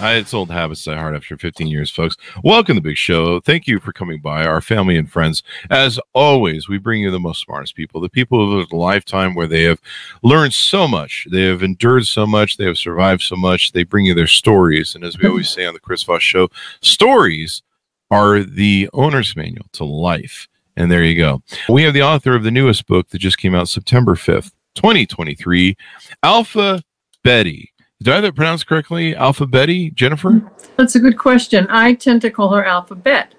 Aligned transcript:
I, 0.00 0.14
it's 0.14 0.32
old 0.32 0.50
habits 0.50 0.84
die 0.84 0.96
hard 0.96 1.14
after 1.14 1.36
15 1.36 1.66
years, 1.66 1.90
folks. 1.90 2.16
Welcome 2.42 2.76
to 2.76 2.80
the 2.80 2.88
big 2.88 2.96
show. 2.96 3.38
Thank 3.38 3.66
you 3.66 3.78
for 3.78 3.92
coming 3.92 4.20
by, 4.20 4.46
our 4.46 4.62
family 4.62 4.96
and 4.96 5.10
friends. 5.10 5.42
As 5.68 6.00
always, 6.14 6.70
we 6.70 6.78
bring 6.78 7.02
you 7.02 7.10
the 7.10 7.20
most 7.20 7.42
smartest 7.42 7.74
people, 7.74 8.00
the 8.00 8.08
people 8.08 8.46
who 8.46 8.60
have 8.60 8.72
a 8.72 8.76
lifetime 8.76 9.34
where 9.34 9.46
they 9.46 9.64
have 9.64 9.78
learned 10.22 10.54
so 10.54 10.88
much, 10.88 11.26
they 11.30 11.42
have 11.42 11.62
endured 11.62 12.06
so 12.06 12.26
much, 12.26 12.56
they 12.56 12.64
have 12.64 12.78
survived 12.78 13.20
so 13.20 13.36
much. 13.36 13.72
They 13.72 13.82
bring 13.82 14.06
you 14.06 14.14
their 14.14 14.26
stories. 14.26 14.94
And 14.94 15.04
as 15.04 15.18
we 15.18 15.28
always 15.28 15.50
say 15.50 15.66
on 15.66 15.74
the 15.74 15.80
Chris 15.80 16.02
Voss 16.02 16.22
Show, 16.22 16.48
stories 16.80 17.62
are 18.10 18.42
the 18.42 18.88
owner's 18.94 19.36
manual 19.36 19.66
to 19.72 19.84
life. 19.84 20.48
And 20.76 20.90
there 20.90 21.04
you 21.04 21.16
go. 21.16 21.42
We 21.68 21.82
have 21.82 21.92
the 21.92 22.02
author 22.02 22.34
of 22.34 22.42
the 22.42 22.50
newest 22.50 22.86
book 22.86 23.10
that 23.10 23.18
just 23.18 23.36
came 23.36 23.54
out 23.54 23.68
September 23.68 24.14
5th, 24.14 24.52
2023, 24.76 25.76
Alpha 26.22 26.82
Betty. 27.22 27.70
Did 28.02 28.12
I 28.12 28.14
have 28.16 28.22
that 28.24 28.34
pronounced 28.34 28.66
correctly? 28.66 29.14
Alphabetti, 29.14 29.92
Jennifer? 29.94 30.40
That's 30.76 30.94
a 30.94 31.00
good 31.00 31.18
question. 31.18 31.66
I 31.68 31.94
tend 31.94 32.22
to 32.22 32.30
call 32.30 32.48
her 32.50 32.64
Alpha 32.64 32.94
Bette. 32.94 33.36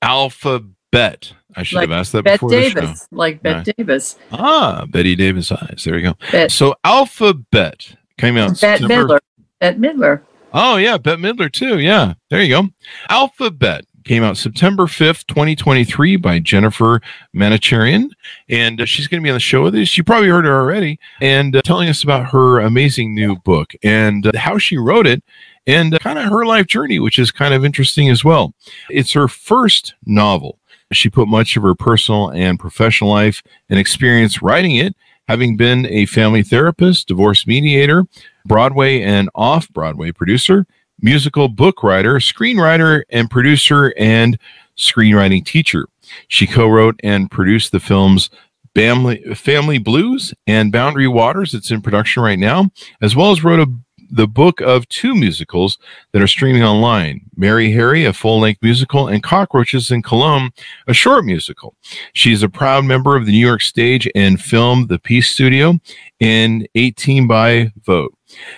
Alphabet. 0.00 1.32
I 1.56 1.62
should 1.62 1.76
like 1.76 1.88
have 1.90 1.98
asked 1.98 2.12
that 2.12 2.24
Bette 2.24 2.36
before 2.36 2.50
Davis, 2.50 2.74
the 2.74 2.86
show. 2.96 3.06
like 3.10 3.42
Bette 3.42 3.56
Right. 3.66 3.76
Davis. 3.76 4.16
Ah, 4.32 4.84
Betty 4.88 5.14
Davis 5.16 5.50
eyes. 5.52 5.82
There 5.84 5.96
you 5.98 6.02
go. 6.10 6.14
Bette, 6.32 6.48
So 6.50 6.74
Alpha 6.84 7.34
Bette 7.34 7.96
came 8.16 8.36
out 8.36 8.58
Bette 8.60 8.78
September- 8.82 9.16
Midler. 9.16 9.18
Bette 9.60 9.78
Midler. 9.78 10.20
Oh 10.54 10.76
yeah, 10.76 10.96
Bette 10.98 11.20
Midler 11.20 11.50
too. 11.52 11.78
Yeah, 11.78 12.14
there 12.30 12.42
you 12.42 12.48
go. 12.48 12.68
Alpha 13.08 13.50
Bette 13.50 13.86
came 14.08 14.24
out 14.24 14.38
September 14.38 14.86
fifth, 14.86 15.26
twenty 15.26 15.54
twenty 15.54 15.84
three, 15.84 16.16
by 16.16 16.38
Jennifer 16.38 17.00
Manocherian, 17.36 18.10
and 18.48 18.80
uh, 18.80 18.86
she's 18.86 19.06
going 19.06 19.22
to 19.22 19.24
be 19.24 19.30
on 19.30 19.36
the 19.36 19.40
show 19.40 19.62
with 19.62 19.74
us. 19.74 19.96
You 19.96 20.02
probably 20.02 20.30
heard 20.30 20.46
her 20.46 20.60
already, 20.60 20.98
and 21.20 21.54
uh, 21.54 21.62
telling 21.62 21.88
us 21.88 22.02
about 22.02 22.30
her 22.30 22.58
amazing 22.58 23.14
new 23.14 23.36
book 23.36 23.74
and 23.82 24.26
uh, 24.26 24.32
how 24.34 24.56
she 24.56 24.78
wrote 24.78 25.06
it, 25.06 25.22
and 25.66 25.94
uh, 25.94 25.98
kind 25.98 26.18
of 26.18 26.24
her 26.24 26.46
life 26.46 26.66
journey, 26.66 26.98
which 26.98 27.18
is 27.18 27.30
kind 27.30 27.52
of 27.52 27.64
interesting 27.64 28.08
as 28.08 28.24
well. 28.24 28.54
It's 28.88 29.12
her 29.12 29.28
first 29.28 29.94
novel. 30.06 30.58
She 30.90 31.10
put 31.10 31.28
much 31.28 31.54
of 31.58 31.62
her 31.62 31.74
personal 31.74 32.30
and 32.30 32.58
professional 32.58 33.10
life 33.10 33.42
and 33.68 33.78
experience 33.78 34.40
writing 34.40 34.76
it, 34.76 34.96
having 35.28 35.54
been 35.58 35.84
a 35.86 36.06
family 36.06 36.42
therapist, 36.42 37.08
divorce 37.08 37.46
mediator, 37.46 38.06
Broadway 38.46 39.02
and 39.02 39.28
off 39.34 39.68
Broadway 39.68 40.12
producer, 40.12 40.66
musical 41.00 41.48
book 41.48 41.82
writer, 41.82 42.14
screenwriter, 42.14 43.02
and 43.10 43.30
producer 43.30 43.94
and 43.96 44.38
screenwriting 44.76 45.44
teacher. 45.44 45.86
She 46.28 46.46
co 46.46 46.68
wrote 46.68 46.98
and 47.02 47.30
produced 47.30 47.72
the 47.72 47.80
films 47.80 48.30
Family, 48.74 49.22
Family 49.34 49.78
Blues 49.78 50.32
and 50.46 50.70
Boundary 50.70 51.08
Waters. 51.08 51.52
It's 51.52 51.70
in 51.70 51.82
production 51.82 52.22
right 52.22 52.38
now, 52.38 52.70
as 53.00 53.16
well 53.16 53.32
as 53.32 53.42
wrote 53.42 53.60
a, 53.60 53.72
the 54.10 54.26
book 54.26 54.60
of 54.60 54.88
two 54.88 55.14
musicals 55.14 55.78
that 56.12 56.22
are 56.22 56.26
streaming 56.26 56.62
online 56.62 57.20
Mary 57.36 57.70
Harry, 57.72 58.04
a 58.04 58.12
full 58.12 58.40
length 58.40 58.62
musical, 58.62 59.08
and 59.08 59.22
Cockroaches 59.22 59.90
in 59.90 60.02
Cologne, 60.02 60.50
a 60.86 60.94
short 60.94 61.24
musical. 61.24 61.74
She's 62.12 62.42
a 62.42 62.48
proud 62.48 62.84
member 62.84 63.16
of 63.16 63.26
the 63.26 63.32
New 63.32 63.46
York 63.46 63.60
Stage 63.60 64.08
and 64.14 64.40
Film 64.40 64.86
The 64.86 64.98
Peace 64.98 65.28
Studio 65.28 65.78
in 66.20 66.66
18 66.74 67.26
by 67.26 67.72
Vote. 67.84 68.14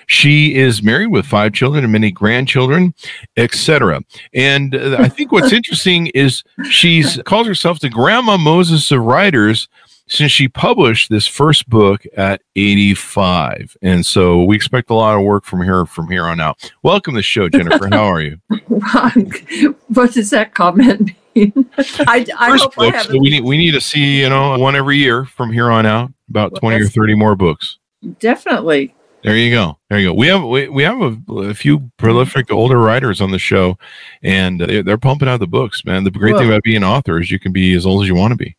She 0.06 0.56
is 0.56 0.83
married 0.83 1.09
with 1.09 1.27
five 1.27 1.53
children 1.53 1.84
and 1.84 1.93
many 1.93 2.10
grandchildren, 2.10 2.94
etc. 3.37 4.03
And 4.34 4.75
uh, 4.75 4.97
I 4.99 5.09
think 5.09 5.31
what's 5.31 5.53
interesting 5.53 6.09
is 6.09 6.43
she's 6.69 7.21
calls 7.25 7.47
herself 7.47 7.81
the 7.81 7.89
Grandma 7.89 8.37
Moses 8.37 8.91
of 8.91 9.00
writers 9.00 9.69
since 10.10 10.32
she 10.32 10.48
published 10.48 11.09
this 11.09 11.26
first 11.26 11.69
book 11.71 12.04
at 12.16 12.43
85. 12.56 13.76
And 13.81 14.04
so 14.04 14.43
we 14.43 14.56
expect 14.56 14.91
a 14.91 14.94
lot 14.94 15.16
of 15.16 15.22
work 15.22 15.44
from 15.44 15.60
her 15.60 15.87
from 15.87 16.09
here 16.09 16.25
on 16.25 16.41
out. 16.41 16.71
Welcome 16.82 17.15
to 17.15 17.19
the 17.19 17.22
show, 17.22 17.48
Jennifer. 17.48 17.88
How 17.91 18.04
are 18.04 18.21
you? 18.21 18.41
what 19.88 20.12
does 20.12 20.31
that 20.31 20.53
comment 20.54 21.12
mean? 21.34 21.53
I, 21.78 22.26
I 22.37 22.50
First 22.50 22.65
hope 22.65 22.75
book, 22.75 22.94
have 22.94 23.06
so 23.06 23.19
we 23.19 23.31
need 23.31 23.44
we 23.44 23.56
need 23.56 23.71
to 23.71 23.81
see, 23.81 24.21
you 24.21 24.28
know, 24.28 24.59
one 24.59 24.75
every 24.75 24.98
year 24.98 25.25
from 25.25 25.53
here 25.53 25.71
on 25.71 25.87
out, 25.87 26.12
about 26.28 26.53
Well, 26.53 26.60
20 26.60 26.84
or 26.84 26.88
30 26.88 27.15
more 27.15 27.37
books. 27.37 27.78
definitely. 28.19 28.94
There 29.22 29.37
you 29.37 29.50
go. 29.50 29.78
There 29.91 30.00
you 30.00 30.09
go. 30.09 30.15
We 30.15 30.27
have 30.28 30.42
we, 30.42 30.69
we 30.69 30.82
have 30.82 31.00
a, 31.00 31.32
a 31.34 31.54
few 31.54 31.91
prolific 31.98 32.50
older 32.50 32.78
writers 32.78 33.21
on 33.21 33.31
the 33.31 33.38
show, 33.38 33.78
and 34.22 34.62
uh, 34.62 34.66
they, 34.66 34.82
they're 34.82 34.98
pumping 34.98 35.28
out 35.28 35.41
the 35.41 35.47
books, 35.47 35.84
man. 35.84 36.04
The 36.04 36.10
great 36.10 36.37
thing 36.37 36.48
about 36.48 36.62
being 36.62 36.78
an 36.78 36.84
author 36.84 37.21
is 37.21 37.31
you 37.31 37.38
can 37.38 37.53
be 37.53 37.75
as 37.75 37.84
old 37.84 38.03
as 38.03 38.09
you 38.09 38.15
want 38.15 38.32
to 38.32 38.37
be. 38.37 38.56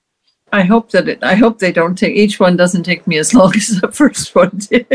I 0.54 0.64
hope 0.64 0.92
that 0.92 1.08
it. 1.08 1.24
I 1.24 1.36
hope 1.36 1.60
they 1.60 1.72
don't 1.72 1.98
take 1.98 2.16
each 2.16 2.40
one 2.40 2.58
doesn't 2.58 2.84
take 2.84 3.08
me 3.08 3.18
as 3.18 3.34
long 3.34 3.54
as 3.56 3.80
the 3.82 3.92
first 3.92 4.36
one 4.36 4.52
did. 4.58 4.88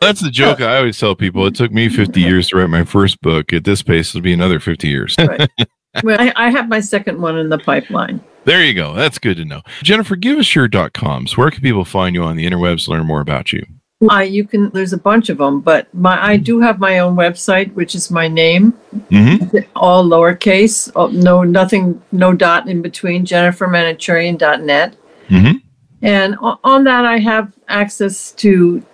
That's 0.00 0.20
the 0.20 0.30
joke 0.30 0.60
I 0.60 0.78
always 0.78 0.98
tell 0.98 1.14
people. 1.14 1.46
It 1.46 1.54
took 1.54 1.72
me 1.72 1.88
50 1.88 2.20
years 2.20 2.48
to 2.48 2.56
write 2.56 2.70
my 2.70 2.84
first 2.84 3.20
book. 3.20 3.52
At 3.52 3.64
this 3.64 3.82
pace, 3.82 4.10
it'll 4.10 4.20
be 4.20 4.32
another 4.32 4.60
50 4.60 4.88
years. 4.88 5.16
Right. 5.18 5.48
well, 6.04 6.20
I, 6.20 6.32
I 6.36 6.50
have 6.50 6.68
my 6.68 6.80
second 6.80 7.20
one 7.20 7.38
in 7.38 7.48
the 7.48 7.58
pipeline. 7.58 8.22
there 8.44 8.64
you 8.64 8.74
go. 8.74 8.94
That's 8.94 9.18
good 9.18 9.36
to 9.38 9.44
know. 9.44 9.62
Jennifer, 9.82 10.16
give 10.16 10.38
us 10.38 10.54
your 10.54 10.68
dot 10.68 10.92
coms. 10.92 11.36
Where 11.36 11.50
can 11.50 11.62
people 11.62 11.84
find 11.84 12.14
you 12.14 12.22
on 12.22 12.36
the 12.36 12.46
interwebs 12.46 12.84
to 12.84 12.90
learn 12.92 13.06
more 13.06 13.20
about 13.20 13.52
you? 13.52 13.64
I 14.08 14.22
you 14.24 14.44
can. 14.46 14.70
There's 14.70 14.92
a 14.92 14.98
bunch 14.98 15.28
of 15.28 15.38
them, 15.38 15.60
but 15.60 15.92
my 15.92 16.22
I 16.24 16.36
do 16.36 16.60
have 16.60 16.78
my 16.78 17.00
own 17.00 17.16
website, 17.16 17.72
which 17.74 17.96
is 17.96 18.10
my 18.12 18.28
name, 18.28 18.72
Mm-hmm. 19.10 19.58
all 19.74 20.04
lowercase, 20.04 20.90
oh, 20.94 21.08
no 21.08 21.42
nothing, 21.42 22.00
no 22.12 22.32
dot 22.32 22.68
in 22.68 22.80
between. 22.80 23.24
JenniferManocherian.net, 23.26 24.94
Mm-hmm. 25.28 25.56
and 26.02 26.36
o- 26.40 26.60
on 26.62 26.84
that 26.84 27.04
I 27.04 27.18
have 27.18 27.52
access 27.66 28.30
to. 28.32 28.84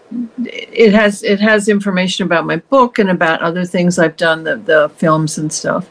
It 0.47 0.95
has 0.95 1.23
it 1.23 1.39
has 1.41 1.69
information 1.69 2.25
about 2.25 2.47
my 2.47 2.57
book 2.57 2.99
and 2.99 3.11
about 3.11 3.43
other 3.43 3.67
things 3.67 3.99
I've 3.99 4.17
done, 4.17 4.45
the 4.45 4.57
the 4.57 4.89
films 4.97 5.37
and 5.37 5.53
stuff. 5.53 5.91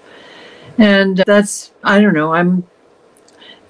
And 0.79 1.18
that's 1.28 1.72
I 1.84 2.02
don't 2.02 2.16
know. 2.16 2.34
I'm. 2.34 2.63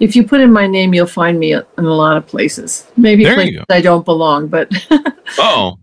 If 0.00 0.16
you 0.16 0.26
put 0.26 0.40
in 0.40 0.52
my 0.52 0.66
name, 0.66 0.92
you'll 0.92 1.06
find 1.06 1.38
me 1.38 1.52
in 1.54 1.64
a 1.78 1.82
lot 1.82 2.16
of 2.16 2.26
places. 2.26 2.86
Maybe 2.96 3.24
places 3.24 3.64
I 3.70 3.80
don't 3.80 4.04
belong, 4.04 4.48
but 4.48 4.72
Oh, 5.38 5.78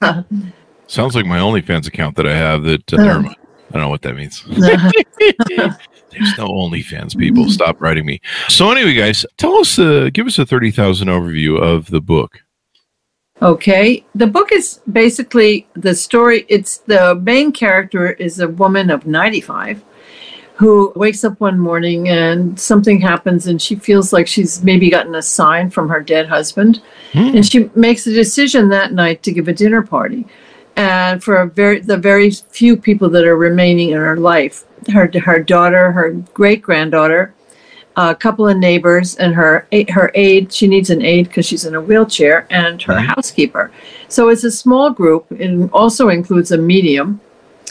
sounds 0.88 1.16
like 1.16 1.25
my 1.25 1.39
OnlyFans 1.39 1.88
account 1.88 2.16
that 2.17 2.27
I 2.27 2.35
have. 2.35 2.63
That 2.63 2.94
uh, 2.94 2.97
never 2.97 3.21
mind. 3.21 3.35
I 3.69 3.73
don't 3.73 3.83
know 3.83 3.89
what 3.89 4.01
that 4.01 4.16
means. 4.16 4.44
There's 4.47 6.38
no 6.38 6.47
OnlyFans 6.47 7.17
people. 7.17 7.50
Stop 7.50 7.81
writing 7.81 8.05
me. 8.05 8.19
So 8.50 8.69
anyway, 8.69 8.94
guys, 8.94 9.25
tell 9.38 9.55
us, 9.55 9.79
uh, 9.79 10.09
give 10.13 10.27
us 10.27 10.38
a 10.39 10.45
thirty 10.45 10.71
thousand 10.71 11.07
overview 11.07 11.59
of 11.59 11.89
the 11.89 12.01
book. 12.01 12.41
Okay. 13.41 14.05
The 14.13 14.27
book 14.27 14.51
is 14.51 14.81
basically 14.91 15.67
the 15.73 15.95
story. 15.95 16.45
It's 16.47 16.77
the 16.79 17.16
main 17.16 17.51
character 17.51 18.11
is 18.11 18.39
a 18.39 18.47
woman 18.47 18.91
of 18.91 19.07
95 19.07 19.83
who 20.56 20.92
wakes 20.95 21.24
up 21.24 21.39
one 21.39 21.57
morning 21.57 22.09
and 22.09 22.59
something 22.59 23.01
happens 23.01 23.48
and 23.48 23.62
she 23.62 23.75
feels 23.75 24.13
like 24.13 24.27
she's 24.27 24.63
maybe 24.63 24.89
gotten 24.89 25.15
a 25.15 25.21
sign 25.21 25.69
from 25.69 25.89
her 25.89 26.00
dead 26.01 26.27
husband. 26.27 26.81
Hmm. 27.13 27.36
And 27.36 27.45
she 27.45 27.69
makes 27.75 28.06
a 28.06 28.13
decision 28.13 28.69
that 28.69 28.94
night 28.94 29.24
to 29.24 29.31
give 29.31 29.48
a 29.48 29.53
dinner 29.53 29.81
party. 29.81 30.27
And 30.75 31.24
for 31.24 31.38
a 31.38 31.48
very 31.48 31.80
the 31.80 31.98
very 31.98 32.31
few 32.31 32.77
people 32.77 33.09
that 33.09 33.25
are 33.25 33.36
remaining 33.36 33.89
in 33.89 33.98
her 33.98 34.18
life, 34.18 34.63
her 34.94 35.12
her 35.25 35.39
daughter, 35.44 35.92
her 35.92 36.12
great 36.33 36.62
granddaughter, 36.62 37.33
a 37.98 38.15
couple 38.15 38.48
of 38.48 38.57
neighbors, 38.57 39.15
and 39.15 39.36
her 39.36 39.68
her 39.89 40.12
aide. 40.15 40.53
She 40.53 40.68
needs 40.68 40.89
an 40.89 41.01
aide 41.01 41.27
because 41.27 41.45
she's 41.45 41.65
in 41.65 41.75
a 41.75 41.81
wheelchair, 41.81 42.48
and 42.50 42.81
her 42.83 42.94
Mhm. 42.94 43.06
housekeeper. 43.06 43.69
So 44.07 44.30
it's 44.30 44.45
a 44.45 44.51
small 44.51 44.92
group. 44.92 45.25
It 45.31 45.69
also 45.74 46.07
includes 46.09 46.51
a 46.51 46.57
medium, 46.57 47.19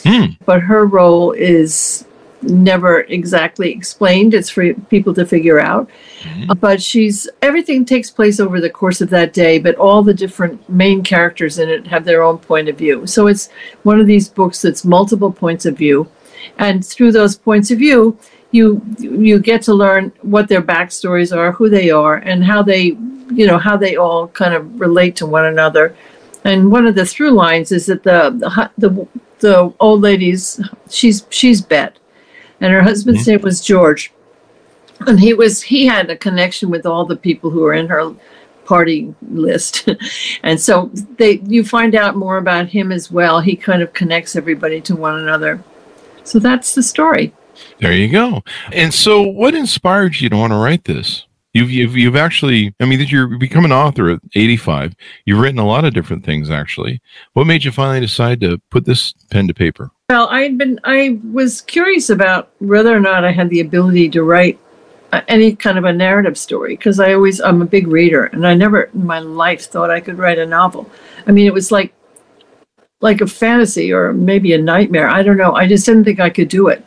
Hmm. 0.05 0.25
but 0.44 0.61
her 0.61 0.85
role 0.85 1.32
is 1.32 2.05
never 2.43 3.01
exactly 3.03 3.71
explained. 3.71 4.35
It's 4.35 4.49
for 4.51 4.73
people 4.89 5.13
to 5.15 5.27
figure 5.27 5.61
out. 5.61 5.89
Mhm. 6.23 6.51
Uh, 6.51 6.55
But 6.55 6.81
she's 6.83 7.29
everything 7.43 7.85
takes 7.85 8.11
place 8.11 8.41
over 8.41 8.61
the 8.61 8.71
course 8.71 9.01
of 9.01 9.11
that 9.11 9.33
day, 9.33 9.59
but 9.59 9.75
all 9.77 10.03
the 10.03 10.15
different 10.15 10.59
main 10.69 11.03
characters 11.03 11.59
in 11.59 11.69
it 11.69 11.87
have 11.87 12.05
their 12.05 12.23
own 12.23 12.39
point 12.39 12.69
of 12.69 12.77
view. 12.79 13.07
So 13.07 13.27
it's 13.27 13.49
one 13.83 14.01
of 14.01 14.07
these 14.07 14.29
books 14.29 14.63
that's 14.63 14.85
multiple 14.85 15.33
points 15.33 15.67
of 15.67 15.77
view. 15.77 16.07
and 16.59 16.85
through 16.85 17.13
those 17.13 17.37
points 17.37 17.71
of 17.71 17.79
view, 17.79 18.17
you 18.51 18.81
you 18.99 19.39
get 19.39 19.61
to 19.63 19.75
learn 19.75 20.11
what 20.23 20.49
their 20.49 20.63
backstories 20.63 21.37
are, 21.37 21.53
who 21.53 21.69
they 21.69 21.91
are, 21.91 22.15
and 22.15 22.43
how 22.45 22.63
they 22.63 22.97
you 23.39 23.47
know 23.47 23.59
how 23.59 23.77
they 23.77 23.95
all 23.97 24.29
kind 24.29 24.55
of 24.55 24.63
relate 24.81 25.15
to 25.17 25.27
one 25.27 25.45
another. 25.45 25.95
And 26.45 26.73
one 26.73 26.87
of 26.87 26.95
the 26.95 27.05
through 27.05 27.33
lines 27.33 27.71
is 27.73 27.85
that 27.87 28.03
the 28.03 28.21
the 28.43 28.71
the, 28.89 29.07
the 29.41 29.73
old 29.81 30.01
lady's 30.01 30.59
she's 30.89 31.27
she's 31.29 31.61
Bette, 31.61 32.00
and 32.61 32.73
her 32.73 32.83
husband's 32.83 33.27
name 33.27 33.41
was 33.41 33.61
George, 33.61 34.12
and 35.07 35.21
he 35.21 35.35
was 35.35 35.62
he 35.62 35.87
had 35.87 36.11
a 36.11 36.17
connection 36.17 36.71
with 36.71 36.87
all 36.87 37.05
the 37.05 37.17
people 37.17 37.51
who 37.51 37.61
were 37.61 37.75
in 37.75 37.89
her 37.89 38.15
party 38.65 39.12
list 39.33 39.89
and 40.45 40.61
so 40.61 40.93
they 41.17 41.39
you 41.39 41.65
find 41.65 41.97
out 41.97 42.15
more 42.15 42.37
about 42.37 42.69
him 42.69 42.93
as 42.93 43.11
well 43.11 43.41
he 43.41 43.57
kind 43.57 43.83
of 43.83 43.93
connects 43.93 44.37
everybody 44.37 44.81
to 44.81 44.95
one 44.95 45.19
another 45.19 45.61
so 46.23 46.39
that's 46.39 46.77
the 46.77 46.83
story 46.83 47.33
There 47.79 47.93
you 47.93 48.09
go. 48.09 48.43
And 48.73 48.93
so, 48.93 49.23
what 49.23 49.55
inspired 49.55 50.21
you 50.21 50.29
to 50.29 50.37
want 50.37 50.53
to 50.53 50.56
write 50.59 50.85
this? 50.85 51.27
You've, 51.53 51.71
you've, 51.71 51.97
you've 51.97 52.17
actually, 52.17 52.75
I 52.79 52.85
mean, 52.85 53.01
you're 53.09 53.27
become 53.27 53.65
an 53.65 53.73
author 53.73 54.11
at 54.11 54.21
85. 54.37 54.95
You've 55.25 55.41
written 55.41 55.59
a 55.59 55.67
lot 55.67 55.85
of 55.85 55.93
different 55.93 56.25
things, 56.25 56.49
actually. 56.49 57.01
What 57.33 57.49
made 57.49 57.65
you 57.65 57.73
finally 57.73 58.01
decide 58.01 58.41
to 58.43 58.59
put 58.71 58.85
this 58.85 59.13
pen 59.31 59.49
to 59.49 59.55
paper? 59.55 59.91
Well, 60.11 60.27
I 60.29 60.41
had 60.41 60.59
been, 60.59 60.81
I 60.83 61.21
was 61.33 61.61
curious 61.61 62.11
about 62.11 62.51
whether 62.59 62.93
or 62.93 62.99
not 62.99 63.25
I 63.25 63.31
had 63.31 63.49
the 63.49 63.61
ability 63.61 64.09
to 64.09 64.25
write 64.25 64.59
uh, 65.12 65.21
any 65.29 65.55
kind 65.55 65.79
of 65.79 65.85
a 65.85 65.93
narrative 65.93 66.37
story 66.37 66.75
because 66.75 66.99
I 66.99 67.15
always, 67.15 67.41
I'm 67.41 67.62
a 67.62 67.65
big 67.65 67.87
reader 67.87 68.25
and 68.25 68.45
I 68.45 68.55
never 68.55 68.91
in 68.93 69.07
my 69.07 69.21
life 69.21 69.67
thought 69.67 69.89
I 69.89 70.01
could 70.01 70.19
write 70.19 70.41
a 70.41 70.47
novel. 70.47 70.91
I 71.29 71.31
mean, 71.31 71.47
it 71.47 71.55
was 71.55 71.71
like, 71.71 71.95
like 73.01 73.21
a 73.21 73.27
fantasy 73.29 73.93
or 73.93 74.12
maybe 74.12 74.53
a 74.53 74.59
nightmare. 74.61 75.09
I 75.09 75.23
don't 75.23 75.37
know. 75.37 75.55
I 75.55 75.69
just 75.69 75.87
didn't 75.87 76.03
think 76.03 76.19
I 76.19 76.29
could 76.29 76.49
do 76.49 76.67
it. 76.67 76.85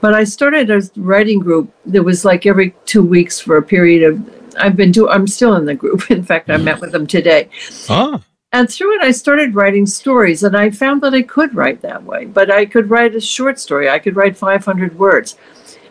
But 0.00 0.14
I 0.14 0.24
started 0.24 0.68
a 0.68 0.82
writing 0.96 1.38
group 1.38 1.72
that 1.84 2.02
was 2.02 2.24
like 2.24 2.46
every 2.46 2.74
two 2.84 3.04
weeks 3.04 3.38
for 3.38 3.58
a 3.58 3.62
period 3.62 4.02
of, 4.02 4.56
I've 4.58 4.74
been 4.74 4.90
doing, 4.90 5.12
I'm 5.12 5.28
still 5.28 5.54
in 5.54 5.66
the 5.66 5.74
group. 5.76 6.10
In 6.10 6.24
fact, 6.24 6.50
I 6.50 6.56
met 6.56 6.80
with 6.80 6.90
them 6.90 7.06
today. 7.06 7.48
Ah, 7.88 8.20
And 8.56 8.70
through 8.70 8.94
it, 8.94 9.02
I 9.02 9.10
started 9.10 9.54
writing 9.54 9.84
stories, 9.84 10.42
and 10.42 10.56
I 10.56 10.70
found 10.70 11.02
that 11.02 11.12
I 11.12 11.20
could 11.20 11.54
write 11.54 11.82
that 11.82 12.04
way. 12.04 12.24
But 12.24 12.50
I 12.50 12.64
could 12.64 12.88
write 12.88 13.14
a 13.14 13.20
short 13.20 13.60
story. 13.60 13.90
I 13.90 13.98
could 13.98 14.16
write 14.16 14.34
500 14.34 14.98
words. 14.98 15.36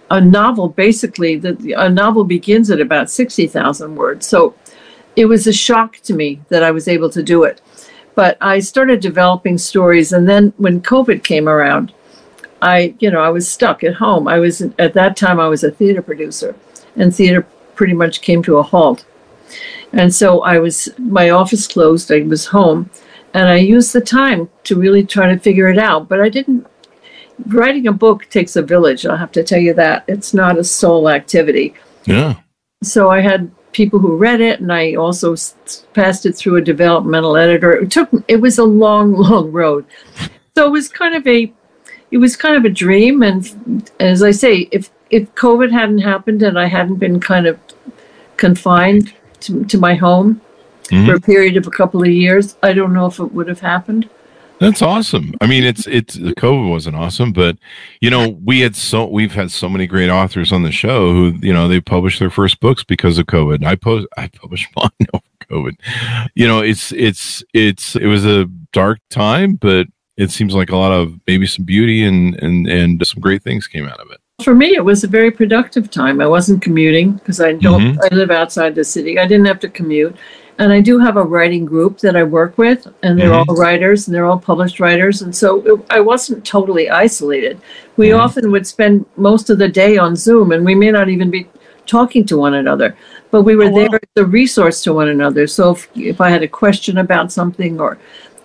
A 0.09 0.19
novel, 0.19 0.69
basically, 0.69 1.35
the, 1.35 1.75
a 1.77 1.87
novel 1.87 2.23
begins 2.23 2.71
at 2.71 2.81
about 2.81 3.11
60,000 3.11 3.95
words. 3.95 4.25
So 4.25 4.55
it 5.15 5.25
was 5.27 5.45
a 5.45 5.53
shock 5.53 5.97
to 5.97 6.15
me 6.15 6.41
that 6.49 6.63
I 6.63 6.71
was 6.71 6.87
able 6.87 7.11
to 7.11 7.21
do 7.21 7.43
it. 7.43 7.61
But 8.15 8.35
I 8.41 8.57
started 8.61 8.99
developing 8.99 9.59
stories, 9.59 10.11
and 10.11 10.27
then 10.27 10.51
when 10.57 10.81
COVID 10.81 11.23
came 11.23 11.47
around, 11.47 11.93
I, 12.63 12.95
you 12.97 13.11
know, 13.11 13.21
I 13.21 13.29
was 13.29 13.47
stuck 13.47 13.83
at 13.83 13.93
home. 13.93 14.27
I 14.27 14.39
was 14.39 14.61
at 14.79 14.95
that 14.95 15.15
time 15.15 15.39
I 15.39 15.49
was 15.49 15.63
a 15.63 15.69
theater 15.69 16.01
producer, 16.01 16.55
and 16.95 17.13
theater 17.13 17.45
pretty 17.75 17.93
much 17.93 18.21
came 18.21 18.41
to 18.41 18.57
a 18.57 18.63
halt. 18.63 19.05
And 19.95 20.13
so 20.13 20.41
I 20.41 20.59
was, 20.59 20.89
my 20.97 21.29
office 21.29 21.67
closed, 21.67 22.11
I 22.11 22.21
was 22.21 22.45
home, 22.45 22.89
and 23.33 23.47
I 23.47 23.55
used 23.55 23.93
the 23.93 24.01
time 24.01 24.49
to 24.65 24.75
really 24.75 25.05
try 25.05 25.33
to 25.33 25.39
figure 25.39 25.69
it 25.69 25.79
out. 25.79 26.09
But 26.09 26.19
I 26.21 26.27
didn't, 26.27 26.67
writing 27.47 27.87
a 27.87 27.93
book 27.93 28.29
takes 28.29 28.57
a 28.57 28.61
village, 28.61 29.05
I'll 29.05 29.15
have 29.15 29.31
to 29.31 29.43
tell 29.43 29.59
you 29.59 29.73
that. 29.75 30.03
It's 30.07 30.33
not 30.33 30.59
a 30.59 30.63
sole 30.63 31.09
activity. 31.09 31.73
yeah. 32.03 32.35
So 32.83 33.09
I 33.09 33.21
had 33.21 33.49
people 33.71 33.97
who 33.97 34.17
read 34.17 34.41
it, 34.41 34.59
and 34.59 34.71
I 34.71 34.95
also 34.95 35.35
passed 35.93 36.25
it 36.25 36.33
through 36.33 36.57
a 36.57 36.61
developmental 36.61 37.37
editor. 37.37 37.71
It 37.73 37.89
took, 37.89 38.09
it 38.27 38.41
was 38.41 38.57
a 38.57 38.65
long, 38.65 39.13
long 39.29 39.51
road. 39.51 39.85
So 40.57 40.67
it 40.67 40.71
was 40.71 40.89
kind 40.89 41.15
of 41.15 41.25
a, 41.25 41.51
it 42.11 42.17
was 42.17 42.35
kind 42.35 42.57
of 42.57 42.65
a 42.65 42.69
dream. 42.69 43.23
And 43.23 43.89
as 44.01 44.21
I 44.23 44.31
say, 44.31 44.67
if, 44.71 44.91
if 45.09 45.33
COVID 45.35 45.71
hadn't 45.71 45.99
happened 45.99 46.43
and 46.43 46.59
I 46.59 46.65
hadn't 46.65 46.97
been 46.97 47.21
kind 47.21 47.47
of 47.47 47.57
confined 48.35 49.13
to, 49.45 49.63
to 49.65 49.77
my 49.77 49.95
home 49.95 50.41
Mhm. 50.91 51.07
for 51.07 51.15
a 51.15 51.19
period 51.19 51.57
of 51.57 51.65
a 51.65 51.71
couple 51.71 52.01
of 52.03 52.09
years, 52.09 52.55
I 52.61 52.71
don't 52.73 52.93
know 52.93 53.07
if 53.07 53.17
it 53.19 53.31
would 53.33 53.47
have 53.47 53.59
happened. 53.61 54.07
That's 54.59 54.81
awesome. 54.81 55.33
I 55.41 55.47
mean, 55.47 55.63
it's 55.65 55.85
it's 55.87 56.13
the 56.13 56.33
COVID 56.33 56.69
wasn't 56.69 56.95
awesome, 56.95 57.33
but 57.33 57.57
you 58.01 58.09
know, 58.09 58.37
we 58.45 58.61
had 58.61 58.75
so 58.75 59.05
we've 59.05 59.33
had 59.33 59.51
so 59.51 59.67
many 59.67 59.85
great 59.87 60.09
authors 60.09 60.53
on 60.53 60.63
the 60.63 60.71
show 60.71 61.11
who 61.11 61.33
you 61.41 61.51
know 61.51 61.67
they 61.67 61.81
published 61.81 62.19
their 62.19 62.29
first 62.29 62.59
books 62.61 62.83
because 62.83 63.17
of 63.17 63.25
COVID. 63.25 63.65
I 63.65 63.75
post 63.75 64.07
I 64.15 64.27
published 64.29 64.69
mine 64.77 65.07
over 65.13 65.23
COVID. 65.51 65.73
You 66.35 66.47
know, 66.47 66.59
it's 66.61 66.91
it's 66.93 67.43
it's 67.53 67.95
it 67.97 68.05
was 68.07 68.25
a 68.25 68.45
dark 68.71 68.99
time, 69.09 69.55
but 69.55 69.87
it 70.15 70.31
seems 70.31 70.53
like 70.53 70.69
a 70.69 70.77
lot 70.77 70.93
of 70.93 71.19
maybe 71.27 71.47
some 71.47 71.65
beauty 71.65 72.03
and 72.05 72.41
and 72.41 72.65
and 72.67 73.05
some 73.05 73.19
great 73.19 73.43
things 73.43 73.67
came 73.67 73.85
out 73.87 73.99
of 73.99 74.09
it. 74.11 74.19
For 74.43 74.53
me, 74.53 74.75
it 74.75 74.83
was 74.83 75.03
a 75.03 75.07
very 75.07 75.31
productive 75.31 75.89
time. 75.89 76.19
I 76.19 76.27
wasn't 76.27 76.61
commuting 76.61 77.13
because 77.13 77.39
I 77.39 77.53
don't. 77.53 77.97
I 78.03 78.13
live 78.13 78.31
outside 78.31 78.75
the 78.75 78.83
city. 78.83 79.17
I 79.17 79.25
didn't 79.25 79.45
have 79.45 79.61
to 79.61 79.69
commute, 79.69 80.13
and 80.59 80.73
I 80.73 80.81
do 80.81 80.99
have 80.99 81.15
a 81.15 81.23
writing 81.23 81.63
group 81.63 81.99
that 81.99 82.17
I 82.17 82.23
work 82.23 82.57
with, 82.57 82.85
and 83.01 83.17
they're 83.17 83.33
all 83.33 83.45
writers, 83.45 84.07
and 84.07 84.13
they're 84.13 84.25
all 84.25 84.37
published 84.37 84.81
writers, 84.81 85.21
and 85.21 85.33
so 85.33 85.61
it, 85.65 85.85
I 85.89 86.01
wasn't 86.01 86.43
totally 86.45 86.89
isolated. 86.89 87.61
We 87.95 88.09
Mhm. 88.09 88.19
often 88.19 88.51
would 88.51 88.67
spend 88.67 89.05
most 89.15 89.49
of 89.49 89.57
the 89.57 89.69
day 89.69 89.97
on 89.97 90.17
Zoom, 90.17 90.51
and 90.51 90.65
we 90.65 90.75
may 90.75 90.91
not 90.91 91.07
even 91.07 91.29
be 91.29 91.47
talking 91.85 92.25
to 92.25 92.37
one 92.37 92.55
another, 92.55 92.93
but 93.31 93.43
we 93.43 93.55
were 93.55 93.65
Oh, 93.65 93.69
wow. 93.69 93.75
there 93.87 93.95
as 94.03 94.23
a 94.23 94.25
resource 94.25 94.83
to 94.83 94.93
one 94.93 95.07
another. 95.07 95.47
So 95.47 95.71
if, 95.71 95.87
if 95.95 96.19
I 96.19 96.29
had 96.29 96.43
a 96.43 96.47
question 96.47 96.97
about 96.97 97.31
something, 97.31 97.79
or 97.79 97.97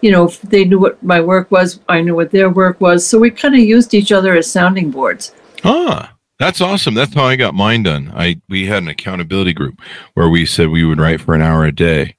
you 0.02 0.12
know, 0.12 0.24
if 0.26 0.40
they 0.42 0.64
knew 0.64 0.78
what 0.78 1.02
my 1.02 1.20
work 1.20 1.50
was, 1.50 1.80
I 1.88 2.00
knew 2.00 2.14
what 2.14 2.30
their 2.30 2.48
work 2.48 2.80
was. 2.80 3.04
So 3.04 3.18
we 3.18 3.30
kind 3.30 3.54
of 3.54 3.60
used 3.60 3.92
each 3.92 4.12
other 4.12 4.36
as 4.36 4.46
sounding 4.50 4.90
boards. 4.90 5.32
Ah, 5.64 6.14
that's 6.38 6.60
awesome. 6.60 6.94
That's 6.94 7.14
how 7.14 7.24
I 7.24 7.36
got 7.36 7.54
mine 7.54 7.82
done. 7.82 8.12
I 8.14 8.40
we 8.48 8.66
had 8.66 8.82
an 8.82 8.88
accountability 8.88 9.52
group 9.52 9.80
where 10.14 10.28
we 10.28 10.46
said 10.46 10.68
we 10.68 10.84
would 10.84 10.98
write 11.00 11.20
for 11.20 11.34
an 11.34 11.42
hour 11.42 11.64
a 11.64 11.72
day, 11.72 12.14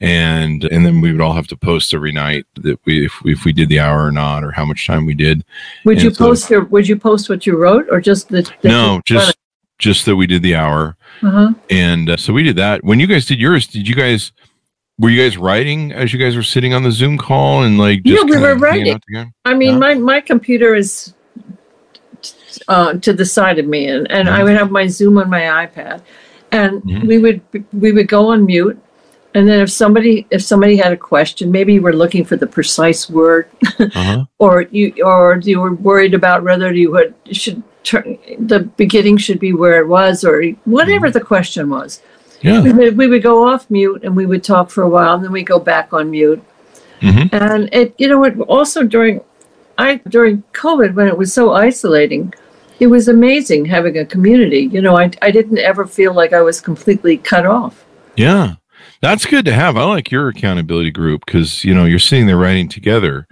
and 0.00 0.64
and 0.64 0.84
then 0.84 1.00
we 1.00 1.12
would 1.12 1.20
all 1.20 1.34
have 1.34 1.46
to 1.48 1.56
post 1.56 1.94
every 1.94 2.12
night 2.12 2.46
that 2.56 2.78
we 2.84 3.04
if 3.06 3.22
we, 3.22 3.32
if 3.32 3.44
we 3.44 3.52
did 3.52 3.68
the 3.68 3.80
hour 3.80 4.04
or 4.06 4.12
not 4.12 4.42
or 4.44 4.50
how 4.50 4.64
much 4.64 4.86
time 4.86 5.06
we 5.06 5.14
did. 5.14 5.44
Would 5.84 5.98
And 5.98 6.04
you 6.04 6.14
so- 6.14 6.24
post 6.26 6.50
your? 6.50 6.64
Would 6.64 6.88
you 6.88 6.96
post 6.96 7.28
what 7.28 7.46
you 7.46 7.56
wrote, 7.56 7.86
or 7.90 8.00
just 8.00 8.28
the? 8.28 8.42
the 8.62 8.68
no, 8.68 9.00
just 9.04 9.36
just 9.78 10.04
that 10.06 10.16
we 10.16 10.26
did 10.26 10.42
the 10.42 10.54
hour, 10.56 10.96
Uh-huh. 11.22 11.52
and 11.70 12.10
uh, 12.10 12.16
so 12.16 12.32
we 12.32 12.42
did 12.42 12.56
that. 12.56 12.84
When 12.84 13.00
you 13.00 13.06
guys 13.06 13.24
did 13.26 13.38
yours, 13.40 13.66
did 13.66 13.88
you 13.88 13.94
guys? 13.94 14.32
Were 14.98 15.08
you 15.08 15.22
guys 15.22 15.38
writing 15.38 15.92
as 15.92 16.12
you 16.12 16.18
guys 16.18 16.36
were 16.36 16.42
sitting 16.42 16.74
on 16.74 16.82
the 16.82 16.90
Zoom 16.92 17.16
call 17.16 17.62
and 17.62 17.78
like 17.78 18.02
Yeah, 18.04 18.22
we 18.22 18.36
were 18.36 18.54
writing. 18.56 19.00
I 19.46 19.54
mean, 19.54 19.70
Yeah. 19.74 19.78
my 19.78 19.94
my 19.94 20.20
computer 20.20 20.74
is 20.74 21.14
uh, 22.68 22.94
to 22.94 23.12
the 23.12 23.24
side 23.24 23.58
of 23.58 23.66
me, 23.66 23.86
and, 23.86 24.10
and 24.10 24.28
I 24.28 24.42
would 24.44 24.56
have 24.56 24.70
my 24.70 24.86
Zoom 24.86 25.18
on 25.18 25.28
my 25.30 25.42
iPad, 25.66 26.02
and 26.52 26.82
Mhm. 26.82 27.06
we 27.06 27.18
would 27.18 27.40
we 27.72 27.92
would 27.92 28.08
go 28.08 28.28
on 28.32 28.46
mute, 28.46 28.78
and 29.34 29.48
then 29.48 29.60
if 29.60 29.70
somebody 29.70 30.26
if 30.30 30.42
somebody 30.42 30.76
had 30.76 30.92
a 30.92 30.96
question, 30.96 31.50
maybe 31.50 31.74
you 31.74 31.82
were 31.82 31.92
looking 32.02 32.24
for 32.24 32.36
the 32.36 32.46
precise 32.46 33.08
word, 33.10 33.46
Uh-huh. 33.78 34.24
or 34.38 34.62
you 34.70 34.92
or 35.04 35.38
you 35.42 35.60
were 35.60 35.74
worried 35.74 36.14
about 36.14 36.42
whether 36.42 36.72
you 36.72 36.90
would 36.92 37.14
should 37.30 37.62
turn 37.82 38.18
the 38.38 38.60
beginning 38.76 39.16
should 39.16 39.38
be 39.40 39.52
where 39.52 39.80
it 39.80 39.88
was, 39.88 40.24
or 40.24 40.42
whatever 40.64 41.10
the 41.10 41.20
question 41.32 41.70
was. 41.70 42.00
Yeah. 42.42 42.62
we 42.62 42.72
would, 42.72 42.96
we 42.96 43.06
would 43.06 43.22
go 43.22 43.46
off 43.48 43.70
mute 43.70 44.00
and 44.02 44.16
we 44.16 44.24
would 44.24 44.42
talk 44.42 44.70
for 44.70 44.82
a 44.82 44.88
while 44.88 45.14
and 45.14 45.22
then 45.24 45.30
we 45.30 45.42
go 45.42 45.58
back 45.58 45.92
on 45.92 46.10
mute 46.10 46.42
Mhm. 47.02 47.28
and 47.34 47.68
it 47.70 47.92
you 47.98 48.08
know 48.08 48.24
it 48.24 48.34
also 48.48 48.82
during 48.82 49.20
i 49.80 49.96
during 50.08 50.42
covid 50.52 50.94
when 50.94 51.08
it 51.08 51.16
was 51.16 51.32
so 51.32 51.52
isolating 51.52 52.32
it 52.78 52.86
was 52.86 53.08
amazing 53.08 53.64
having 53.64 53.98
a 53.98 54.04
community 54.06 54.62
you 54.74 54.80
know 54.80 54.96
i, 54.96 55.10
I 55.22 55.30
didn't 55.30 55.58
ever 55.58 55.86
feel 55.86 56.12
like 56.14 56.32
i 56.32 56.42
was 56.42 56.60
completely 56.60 57.16
cut 57.18 57.46
off 57.46 57.84
Yeah, 58.16 58.54
that's 59.00 59.24
good 59.24 59.44
to 59.46 59.52
have. 59.52 59.76
I 59.76 59.84
like 59.84 60.10
your 60.10 60.28
accountability 60.28 60.90
group 60.90 61.24
because 61.24 61.64
you 61.64 61.74
know 61.74 61.86
you're 61.86 61.98
sitting 61.98 62.26
there 62.26 62.36
writing 62.36 62.68
together. 62.68 63.26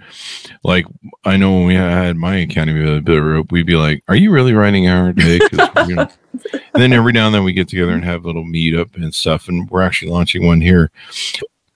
Like 0.63 0.85
I 1.25 1.37
know 1.37 1.53
when 1.53 1.67
we 1.67 1.75
had 1.75 2.15
my 2.17 2.37
accountability 2.37 3.01
group, 3.01 3.51
we'd 3.51 3.67
be 3.67 3.75
like, 3.75 4.03
"Are 4.07 4.15
you 4.15 4.31
really 4.31 4.53
writing 4.53 4.87
a 4.87 5.13
day?" 5.13 5.39
you 5.87 5.95
know. 5.95 6.07
And 6.53 6.81
then 6.81 6.93
every 6.93 7.11
now 7.11 7.27
and 7.27 7.35
then 7.35 7.43
we 7.43 7.53
get 7.53 7.67
together 7.67 7.91
and 7.91 8.03
have 8.03 8.23
a 8.23 8.27
little 8.27 8.45
meetup 8.45 8.95
and 8.95 9.13
stuff. 9.13 9.47
And 9.47 9.69
we're 9.69 9.81
actually 9.83 10.11
launching 10.11 10.45
one 10.45 10.61
here. 10.61 10.91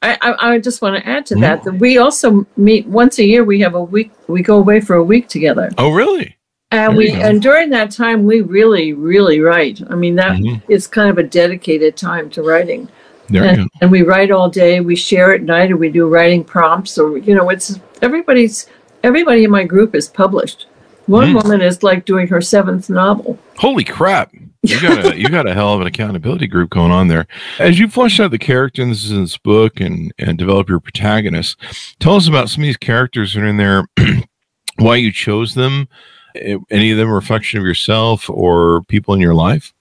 I, 0.04 0.18
I, 0.22 0.54
I 0.54 0.60
just 0.60 0.82
want 0.82 0.96
to 1.02 1.10
add 1.10 1.26
to 1.28 1.36
that 1.36 1.64
that 1.64 1.74
we 1.74 1.98
also 1.98 2.46
meet 2.58 2.86
once 2.88 3.18
a 3.20 3.26
year 3.26 3.44
we 3.44 3.60
have 3.62 3.74
a 3.76 3.84
week 3.84 4.12
we 4.28 4.42
go 4.44 4.58
away 4.58 4.80
for 4.82 4.96
a 4.98 5.04
week 5.04 5.28
together 5.30 5.70
Oh, 5.78 5.92
really? 5.92 6.36
and 6.72 6.92
There 6.92 6.98
we 6.98 7.12
and 7.12 7.42
during 7.42 7.70
that 7.72 7.90
time 7.92 8.26
we 8.26 8.42
really 8.42 8.94
really 8.94 9.40
write 9.40 9.80
i 9.90 9.96
mean 9.96 10.16
that 10.16 10.36
is 10.68 10.88
Mhm. 10.88 10.92
kind 10.92 11.10
of 11.10 11.18
a 11.18 11.24
dedicated 11.24 11.96
time 11.96 12.30
to 12.32 12.42
writing 12.44 12.90
There 13.30 13.44
you 13.44 13.50
and, 13.50 13.58
go. 13.60 13.68
and 13.82 13.92
we 13.92 14.02
write 14.02 14.32
all 14.32 14.50
day 14.50 14.80
we 14.82 14.96
share 14.96 15.34
at 15.34 15.44
night 15.44 15.70
and 15.72 15.80
we 15.80 15.90
do 15.90 16.08
writing 16.08 16.44
prompts 16.44 16.98
or 16.98 17.18
you 17.18 17.34
know 17.36 17.50
it's 17.50 17.80
everybody's 18.02 18.68
everybody 19.04 19.44
in 19.46 19.52
my 19.52 19.64
group 19.64 19.96
is 19.96 20.08
published 20.10 20.66
one 21.06 21.30
Mm. 21.34 21.44
woman 21.44 21.62
is 21.62 21.84
like 21.84 22.06
doing 22.06 22.28
her 22.28 22.42
seventh 22.42 22.90
novel 22.90 23.38
Holy 23.58 23.84
crap! 23.84 24.32
You 24.66 24.82
got 24.82 25.06
a 25.06 25.20
you 25.20 25.28
got 25.28 25.48
a 25.48 25.54
hell 25.54 25.74
of 25.74 25.82
an 25.82 25.88
accountability 25.88 26.48
group 26.48 26.70
going 26.70 26.92
on 26.92 27.10
there. 27.10 27.28
As 27.60 27.80
you 27.80 27.90
flesh 27.90 28.20
out 28.22 28.32
the 28.32 28.40
characters 28.40 29.12
in 29.12 29.22
this 29.22 29.38
book 29.38 29.82
and 29.82 30.14
and 30.18 30.38
develop 30.38 30.70
your 30.70 30.80
protagonists, 30.80 31.58
tell 32.00 32.16
us 32.16 32.30
about 32.30 32.50
some 32.50 32.64
of 32.64 32.68
these 32.68 32.78
characters 32.78 33.34
that 33.34 33.42
are 33.42 33.48
in 33.48 33.58
there, 33.58 33.86
why 34.78 34.96
you 34.96 35.12
chose 35.12 35.54
them, 35.54 35.90
Eh, 36.36 36.58
Any 36.72 36.92
of 36.92 36.98
them 36.98 37.10
a 37.10 37.14
reflection 37.14 37.60
of 37.60 37.66
yourself 37.66 38.30
or 38.30 38.82
people 38.84 39.14
in 39.14 39.20
your 39.20 39.36
life? 39.36 39.74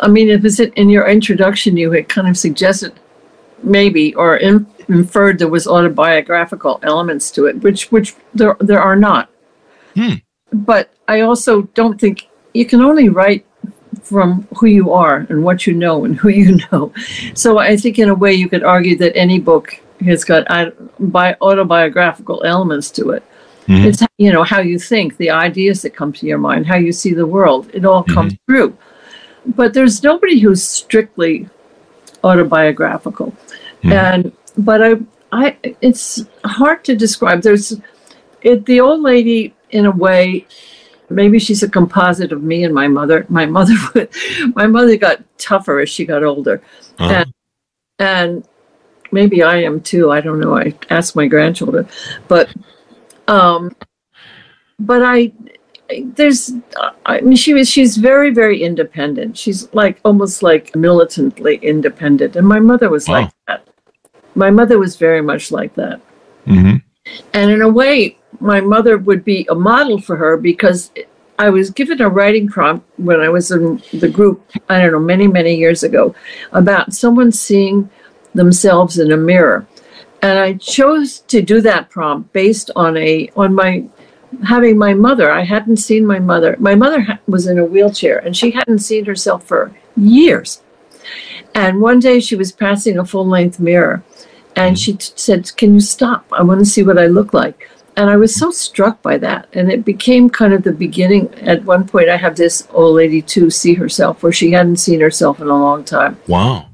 I 0.00 0.08
mean, 0.08 0.28
if 0.28 0.44
it's 0.44 0.60
in 0.60 0.90
your 0.90 1.08
introduction, 1.08 1.76
you 1.76 1.90
had 1.92 2.08
kind 2.08 2.28
of 2.28 2.36
suggested 2.36 2.98
maybe 3.62 4.14
or 4.14 4.36
in, 4.36 4.66
inferred 4.88 5.38
there 5.38 5.48
was 5.48 5.66
autobiographical 5.66 6.78
elements 6.82 7.30
to 7.32 7.46
it, 7.46 7.62
which 7.62 7.90
which 7.90 8.14
there 8.34 8.56
there 8.60 8.80
are 8.80 8.96
not. 8.96 9.30
Hmm. 9.94 10.14
But 10.52 10.92
I 11.08 11.20
also 11.20 11.62
don't 11.62 11.98
think 11.98 12.28
you 12.52 12.66
can 12.66 12.82
only 12.82 13.08
write 13.08 13.45
from 14.08 14.46
who 14.56 14.66
you 14.66 14.92
are 14.92 15.26
and 15.28 15.42
what 15.42 15.66
you 15.66 15.74
know 15.74 16.04
and 16.04 16.16
who 16.16 16.28
you 16.28 16.58
know. 16.70 16.92
So 17.34 17.58
I 17.58 17.76
think 17.76 17.98
in 17.98 18.08
a 18.08 18.14
way 18.14 18.32
you 18.34 18.48
could 18.48 18.62
argue 18.62 18.96
that 18.98 19.16
any 19.16 19.38
book 19.40 19.66
has 20.04 20.24
got 20.24 20.44
autobiographical 21.40 22.42
elements 22.44 22.90
to 22.92 23.10
it. 23.10 23.22
Mhm. 23.66 23.84
It's 23.86 24.02
you 24.18 24.32
know 24.32 24.44
how 24.44 24.60
you 24.60 24.78
think, 24.78 25.16
the 25.16 25.30
ideas 25.30 25.82
that 25.82 25.90
come 26.00 26.12
to 26.12 26.26
your 26.26 26.38
mind, 26.38 26.66
how 26.66 26.76
you 26.76 26.92
see 26.92 27.12
the 27.14 27.26
world. 27.26 27.68
It 27.72 27.84
all 27.84 28.04
comes 28.04 28.34
through. 28.46 28.70
But 29.58 29.74
there's 29.74 30.02
nobody 30.02 30.38
who's 30.38 30.62
strictly 30.62 31.48
autobiographical, 32.22 33.28
Mhm. 33.82 33.92
and 33.92 34.32
but 34.68 34.80
I 34.88 34.90
I 35.32 35.56
it's 35.80 36.24
hard 36.44 36.84
to 36.84 36.94
describe. 36.94 37.42
There's 37.42 37.68
it 38.42 38.66
the 38.66 38.80
old 38.80 39.00
lady 39.12 39.54
in 39.70 39.84
a 39.86 39.90
way. 40.06 40.46
Maybe 41.08 41.38
she's 41.38 41.62
a 41.62 41.68
composite 41.68 42.32
of 42.32 42.42
me 42.42 42.64
and 42.64 42.74
my 42.74 42.88
mother. 42.88 43.26
My 43.28 43.46
mother, 43.46 43.74
would- 43.94 44.10
my 44.54 44.66
mother 44.66 44.96
got 44.96 45.22
tougher 45.38 45.80
as 45.80 45.88
she 45.88 46.04
got 46.04 46.22
older, 46.24 46.60
Uh-huh. 46.98 47.12
and 47.14 47.32
and 47.98 48.48
maybe 49.12 49.42
I 49.42 49.56
am 49.62 49.80
too. 49.80 50.10
I 50.10 50.20
don't 50.20 50.40
know. 50.40 50.56
I 50.56 50.74
ask 50.90 51.14
my 51.16 51.26
grandchildren, 51.28 51.88
but 52.28 52.48
um, 53.28 53.74
but 54.78 55.02
I 55.04 55.32
there's 56.16 56.52
I 57.06 57.20
mean 57.20 57.36
she 57.36 57.54
was 57.54 57.68
she's 57.70 57.96
very 57.96 58.30
very 58.34 58.62
independent. 58.62 59.38
She's 59.38 59.72
like 59.72 60.00
almost 60.04 60.42
like 60.42 60.74
militantly 60.74 61.56
independent, 61.62 62.34
and 62.36 62.46
my 62.46 62.58
mother 62.58 62.90
was 62.90 63.06
Wow. 63.08 63.14
like 63.22 63.30
that. 63.46 63.68
My 64.34 64.50
mother 64.50 64.78
was 64.78 64.96
very 64.96 65.22
much 65.22 65.50
like 65.52 65.74
that. 65.76 66.00
Mhm. 66.46 66.82
And 67.32 67.50
in 67.50 67.62
a 67.62 67.68
way, 67.68 68.18
my 68.40 68.60
mother 68.60 68.98
would 68.98 69.24
be 69.24 69.46
a 69.50 69.54
model 69.54 70.00
for 70.00 70.16
her 70.16 70.36
because 70.36 70.90
I 71.38 71.50
was 71.50 71.70
given 71.70 72.00
a 72.00 72.08
writing 72.08 72.48
prompt 72.48 72.86
when 72.98 73.20
I 73.20 73.28
was 73.28 73.50
in 73.50 73.82
the 73.92 74.08
group, 74.08 74.42
I 74.68 74.80
don't 74.80 74.92
know, 74.92 74.98
many, 74.98 75.26
many 75.26 75.54
years 75.54 75.82
ago, 75.82 76.14
about 76.52 76.94
someone 76.94 77.32
seeing 77.32 77.90
themselves 78.34 78.98
in 78.98 79.12
a 79.12 79.16
mirror. 79.16 79.66
And 80.22 80.38
I 80.38 80.54
chose 80.54 81.20
to 81.20 81.42
do 81.42 81.60
that 81.60 81.90
prompt 81.90 82.32
based 82.32 82.70
on 82.74 82.96
a 82.96 83.30
on 83.36 83.54
my 83.54 83.84
having 84.44 84.78
my 84.78 84.94
mother. 84.94 85.30
I 85.30 85.44
hadn't 85.44 85.76
seen 85.76 86.06
my 86.06 86.18
mother. 86.18 86.56
My 86.58 86.74
mother 86.74 87.20
was 87.26 87.46
in 87.46 87.58
a 87.58 87.64
wheelchair 87.64 88.18
and 88.18 88.36
she 88.36 88.50
hadn't 88.50 88.80
seen 88.80 89.04
herself 89.04 89.44
for 89.44 89.72
years. 89.96 90.62
And 91.54 91.80
one 91.80 92.00
day 92.00 92.20
she 92.20 92.34
was 92.34 92.52
passing 92.52 92.98
a 92.98 93.04
full 93.04 93.26
length 93.26 93.60
mirror 93.60 94.02
and 94.56 94.78
she 94.78 94.94
t- 94.94 95.12
said, 95.16 95.54
Can 95.56 95.74
you 95.74 95.80
stop? 95.80 96.26
I 96.32 96.42
want 96.42 96.60
to 96.60 96.66
see 96.66 96.82
what 96.82 96.98
I 96.98 97.06
look 97.06 97.34
like. 97.34 97.70
And 97.96 98.10
I 98.10 98.16
was 98.16 98.34
so 98.34 98.50
struck 98.50 99.00
by 99.00 99.16
that. 99.18 99.48
And 99.54 99.72
it 99.72 99.84
became 99.84 100.28
kind 100.28 100.52
of 100.52 100.62
the 100.62 100.72
beginning. 100.72 101.32
At 101.36 101.64
one 101.64 101.88
point, 101.88 102.10
I 102.10 102.16
have 102.16 102.36
this 102.36 102.68
old 102.70 102.96
lady 102.96 103.22
too 103.22 103.50
see 103.50 103.74
herself 103.74 104.22
where 104.22 104.32
she 104.32 104.52
hadn't 104.52 104.76
seen 104.76 105.00
herself 105.00 105.40
in 105.40 105.48
a 105.48 105.58
long 105.58 105.82
time. 105.82 106.18
Wow. 106.26 106.68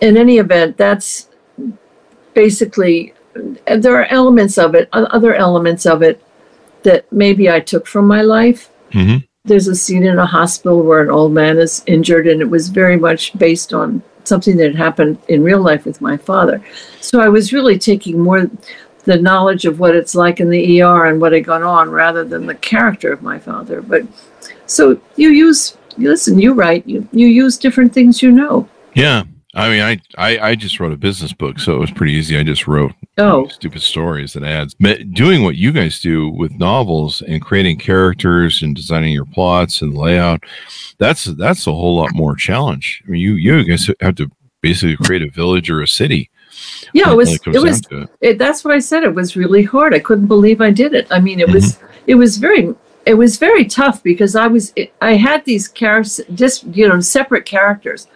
In 0.00 0.16
any 0.16 0.38
event, 0.38 0.76
that's 0.76 1.28
basically, 2.34 3.14
there 3.66 4.00
are 4.00 4.06
elements 4.06 4.58
of 4.58 4.74
it, 4.74 4.88
other 4.92 5.34
elements 5.34 5.86
of 5.86 6.02
it 6.02 6.22
that 6.84 7.10
maybe 7.12 7.50
I 7.50 7.60
took 7.60 7.86
from 7.86 8.06
my 8.06 8.22
life. 8.22 8.70
hmm 8.92 9.16
There's 9.44 9.68
a 9.68 9.74
scene 9.74 10.04
in 10.04 10.18
a 10.18 10.26
hospital 10.26 10.82
where 10.82 11.02
an 11.02 11.10
old 11.10 11.32
man 11.32 11.58
is 11.58 11.82
injured, 11.86 12.26
and 12.28 12.40
it 12.40 12.48
was 12.48 12.68
very 12.68 12.96
much 12.96 13.36
based 13.38 13.72
on 13.72 14.02
something 14.24 14.56
that 14.56 14.66
had 14.66 14.76
happened 14.76 15.18
in 15.28 15.42
real 15.42 15.60
life 15.60 15.84
with 15.84 16.00
my 16.00 16.16
father. 16.16 16.62
So 17.00 17.20
I 17.20 17.28
was 17.28 17.52
really 17.52 17.78
taking 17.78 18.20
more 18.20 18.50
the 19.04 19.16
knowledge 19.16 19.64
of 19.64 19.78
what 19.78 19.94
it's 19.94 20.14
like 20.14 20.40
in 20.40 20.50
the 20.50 20.82
ER 20.82 21.06
and 21.06 21.20
what 21.20 21.32
had 21.32 21.44
gone 21.44 21.62
on 21.62 21.90
rather 21.90 22.24
than 22.24 22.46
the 22.46 22.54
character 22.54 23.12
of 23.12 23.22
my 23.22 23.38
father. 23.38 23.82
But 23.82 24.02
so 24.66 25.00
you 25.16 25.30
use, 25.30 25.76
you 25.96 26.08
listen, 26.08 26.38
you 26.38 26.54
write, 26.54 26.86
you, 26.86 27.06
you 27.12 27.26
use 27.26 27.58
different 27.58 27.92
things 27.92 28.22
you 28.22 28.30
know. 28.30 28.68
Yeah. 28.94 29.24
I 29.56 29.68
mean, 29.68 29.82
I, 29.82 30.00
I 30.18 30.48
I 30.50 30.54
just 30.56 30.80
wrote 30.80 30.92
a 30.92 30.96
business 30.96 31.32
book, 31.32 31.60
so 31.60 31.76
it 31.76 31.78
was 31.78 31.92
pretty 31.92 32.12
easy. 32.12 32.36
I 32.36 32.42
just 32.42 32.66
wrote 32.66 32.92
Oh, 33.16 33.46
stupid 33.46 33.82
stories 33.82 34.32
that 34.32 34.42
ads. 34.42 34.74
But 34.80 35.12
doing 35.12 35.44
what 35.44 35.54
you 35.54 35.70
guys 35.70 36.00
do 36.00 36.28
with 36.28 36.50
novels 36.52 37.22
and 37.22 37.40
creating 37.40 37.78
characters 37.78 38.62
and 38.62 38.74
designing 38.74 39.12
your 39.12 39.26
plots 39.26 39.80
and 39.80 39.96
layout, 39.96 40.42
that's 40.98 41.24
that's 41.24 41.68
a 41.68 41.72
whole 41.72 41.96
lot 41.96 42.14
more 42.14 42.34
challenge. 42.34 43.02
I 43.06 43.10
mean, 43.12 43.20
you 43.20 43.34
you 43.34 43.62
guys 43.62 43.88
have 44.00 44.16
to 44.16 44.28
basically 44.60 44.96
create 44.96 45.22
a 45.22 45.30
village 45.30 45.70
or 45.70 45.82
a 45.82 45.86
city. 45.86 46.30
Yeah, 46.92 47.10
it 47.10 47.16
was, 47.16 47.34
it 47.46 47.62
was, 47.62 47.82
it. 47.90 48.08
it, 48.20 48.38
that's 48.38 48.64
what 48.64 48.74
I 48.74 48.78
said. 48.78 49.02
It 49.02 49.14
was 49.14 49.36
really 49.36 49.62
hard. 49.62 49.94
I 49.94 49.98
couldn't 49.98 50.26
believe 50.26 50.60
I 50.60 50.70
did 50.70 50.94
it. 50.94 51.06
I 51.10 51.20
mean, 51.20 51.40
it 51.40 51.48
was 51.48 51.74
mm-hmm. 51.74 51.86
it 52.06 52.14
was 52.14 52.36
very 52.36 52.74
it 53.06 53.14
was 53.14 53.36
very 53.36 53.64
tough 53.64 54.02
because 54.02 54.36
I 54.36 54.46
was 54.46 54.72
I 55.00 55.14
had 55.14 55.44
these 55.44 55.68
characters 55.68 56.20
just 56.34 56.64
you 56.66 56.88
know 56.88 57.00
separate 57.00 57.44
characters, 57.44 58.06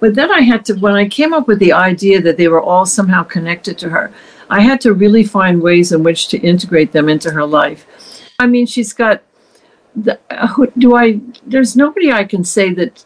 but 0.00 0.14
then 0.14 0.30
I 0.30 0.40
had 0.40 0.64
to 0.66 0.74
when 0.74 0.94
I 0.94 1.08
came 1.08 1.32
up 1.32 1.48
with 1.48 1.58
the 1.58 1.72
idea 1.72 2.20
that 2.20 2.36
they 2.36 2.48
were 2.48 2.62
all 2.62 2.86
somehow 2.86 3.22
connected 3.22 3.78
to 3.78 3.88
her, 3.88 4.12
I 4.50 4.60
had 4.60 4.80
to 4.82 4.92
really 4.92 5.24
find 5.24 5.62
ways 5.62 5.92
in 5.92 6.02
which 6.02 6.28
to 6.28 6.38
integrate 6.38 6.92
them 6.92 7.08
into 7.08 7.30
her 7.30 7.46
life. 7.46 7.86
I 8.38 8.46
mean, 8.46 8.66
she's 8.66 8.92
got 8.92 9.22
the 9.94 10.20
who- 10.54 10.70
do 10.76 10.94
I 10.94 11.20
there's 11.46 11.74
nobody 11.74 12.12
I 12.12 12.24
can 12.24 12.44
say 12.44 12.72
that 12.74 13.05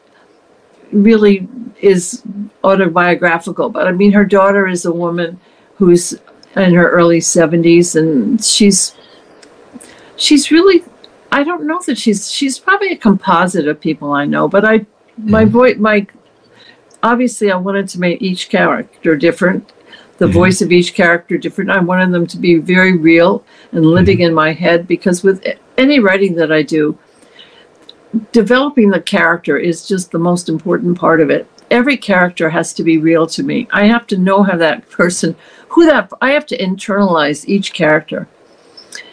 really 0.92 1.49
is 1.80 2.23
autobiographical, 2.64 3.68
but 3.68 3.87
I 3.87 3.92
mean, 3.92 4.12
her 4.12 4.25
daughter 4.25 4.66
is 4.66 4.85
a 4.85 4.92
woman 4.92 5.40
who's 5.76 6.18
in 6.56 6.75
her 6.75 6.90
early 6.90 7.20
70s 7.20 7.94
and 7.94 8.42
she's 8.44 8.94
she's 10.16 10.50
really 10.50 10.82
I 11.32 11.44
don't 11.44 11.66
know 11.66 11.80
that 11.87 11.97
she's 11.97 12.30
she's 12.30 12.59
probably 12.59 12.90
a 12.90 12.97
composite 12.97 13.68
of 13.68 13.80
people 13.80 14.12
I 14.12 14.25
know, 14.25 14.49
but 14.49 14.64
I 14.64 14.85
my 15.16 15.44
Mhm. 15.44 15.49
voice 15.49 15.76
my 15.78 16.06
obviously 17.02 17.50
I 17.50 17.56
wanted 17.56 17.88
to 17.90 18.00
make 18.00 18.20
each 18.20 18.49
character 18.50 19.16
different, 19.16 19.73
the 20.18 20.26
Mhm. 20.26 20.32
voice 20.32 20.61
of 20.61 20.73
each 20.73 20.92
character 20.92 21.38
different. 21.38 21.70
I 21.70 21.78
wanted 21.80 22.11
them 22.12 22.26
to 22.26 22.37
be 22.37 22.56
very 22.56 22.97
real 22.97 23.44
and 23.73 23.87
living 23.87 24.20
in 24.20 24.35
my 24.35 24.52
head 24.52 24.87
because 24.88 25.23
with 25.23 25.42
any 25.78 25.99
writing 26.00 26.35
that 26.35 26.50
I 26.52 26.62
do, 26.62 26.99
developing 28.33 28.90
the 28.90 29.00
character 29.00 29.57
is 29.57 29.87
just 29.87 30.11
the 30.11 30.19
most 30.19 30.49
important 30.49 30.99
part 30.99 31.21
of 31.21 31.31
it. 31.31 31.49
Every 31.71 31.97
character 31.97 32.50
has 32.50 32.73
to 32.75 32.83
be 32.83 32.99
real 32.99 33.26
to 33.29 33.43
me. 33.43 33.69
I 33.73 33.87
have 33.87 34.07
to 34.09 34.19
know 34.19 34.43
how 34.43 34.57
that 34.57 34.88
person, 34.90 35.37
who 35.69 35.87
that, 35.87 36.11
I 36.21 36.33
have 36.33 36.47
to 36.47 36.59
internalize 36.59 37.47
each 37.47 37.73
character. 37.73 38.29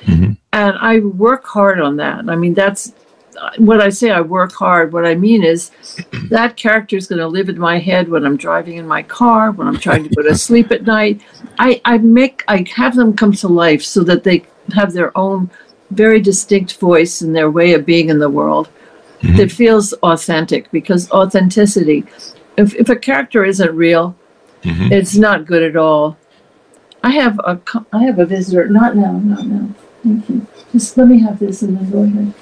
Mhm. 0.06 0.38
And 0.54 0.78
I 0.80 1.00
work 1.00 1.46
hard 1.46 1.80
on 1.80 1.98
that. 1.98 2.30
I 2.30 2.36
mean, 2.36 2.54
that's 2.54 2.94
what 3.58 3.82
I 3.82 3.90
say, 3.90 4.10
I 4.10 4.22
work 4.22 4.54
hard. 4.54 4.94
What 4.94 5.06
I 5.06 5.14
mean 5.14 5.44
is 5.44 5.70
that 6.30 6.58
character 6.58 6.98
is 6.98 7.08
going 7.08 7.20
to 7.20 7.28
live 7.28 7.50
in 7.50 7.60
my 7.60 7.78
head 7.78 8.10
when 8.10 8.26
I'm 8.26 8.38
driving 8.38 8.78
in 8.78 8.88
my 8.88 9.04
car, 9.04 9.52
when 9.52 9.68
I'm 9.68 9.78
trying 9.78 10.04
to 10.04 10.16
go 10.16 10.24
to 10.24 10.36
sleep 10.48 10.72
at 10.72 10.86
night. 10.86 11.22
I, 11.60 11.80
I 11.86 12.00
make, 12.00 12.44
I 12.48 12.66
have 12.76 12.96
them 12.96 13.16
come 13.16 13.34
to 13.34 13.48
life 13.48 13.84
so 13.84 14.04
that 14.06 14.24
they 14.24 14.46
have 14.74 14.94
their 14.94 15.16
own 15.16 15.52
very 15.92 16.20
distinct 16.20 16.80
voice 16.80 17.22
and 17.22 17.36
their 17.36 17.52
way 17.52 17.74
of 17.74 17.86
being 17.86 18.10
in 18.10 18.20
the 18.20 18.30
world 18.30 18.70
Mhm. 19.22 19.38
that 19.38 19.52
feels 19.52 19.94
authentic 20.04 20.70
because 20.72 21.10
authenticity 21.12 22.06
if, 22.58 22.76
if 22.76 22.90
a 22.90 22.96
character 22.96 23.44
isn't 23.46 23.76
real 23.76 24.16
Mhm. 24.64 24.92
it's 24.92 25.16
not 25.16 25.46
good 25.46 25.64
at 25.64 25.76
all. 25.76 26.18
I 27.04 27.12
have 27.12 27.40
a 27.40 27.60
I 27.94 28.04
have 28.04 28.20
a 28.20 28.26
visitor 28.26 28.68
not 28.68 28.96
now 28.96 29.14
not 29.14 29.46
now. 29.46 29.70
Thank 30.04 30.30
you. 30.30 30.46
Just 30.72 30.98
let 30.98 31.08
me 31.08 31.20
have 31.20 31.40
this 31.40 31.62
and 31.62 31.78
then 31.78 31.90
go 31.92 32.04
ahead. 32.04 32.34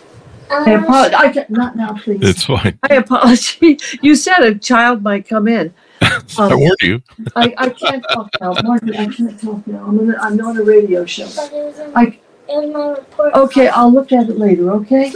I 0.49 0.71
apologize 0.71 1.37
I 1.37 1.45
not 1.49 1.75
now 1.75 1.93
please. 1.93 2.19
It's 2.21 2.45
fine. 2.45 2.77
i 2.89 2.95
apologize 2.95 3.97
you 4.01 4.15
said 4.15 4.39
a 4.39 4.55
child 4.55 5.03
might 5.03 5.27
come 5.27 5.47
in. 5.47 5.73
I 6.01 6.21
um, 6.37 6.59
warned 6.59 6.81
you. 6.81 7.01
I, 7.35 7.53
I 7.57 7.69
can't 7.69 8.03
talk 8.13 8.29
now. 8.41 8.53
Margaret, 8.63 8.95
i 8.97 9.05
can't 9.07 9.39
talk 9.41 9.65
now. 9.67 9.83
I'm, 9.87 9.99
in, 9.99 10.15
I'm 10.15 10.39
on 10.41 10.57
a 10.57 10.63
radio 10.63 11.05
show. 11.05 11.27
But 11.35 11.51
it 11.53 11.65
was 11.65 11.79
in 11.79 11.91
I- 11.95 12.19
it 12.47 12.73
my 12.73 12.89
report. 12.89 13.33
okay 13.33 13.67
i'll 13.69 13.91
look 13.91 14.11
at 14.11 14.29
it 14.29 14.37
later 14.37 14.69
okay 14.71 15.11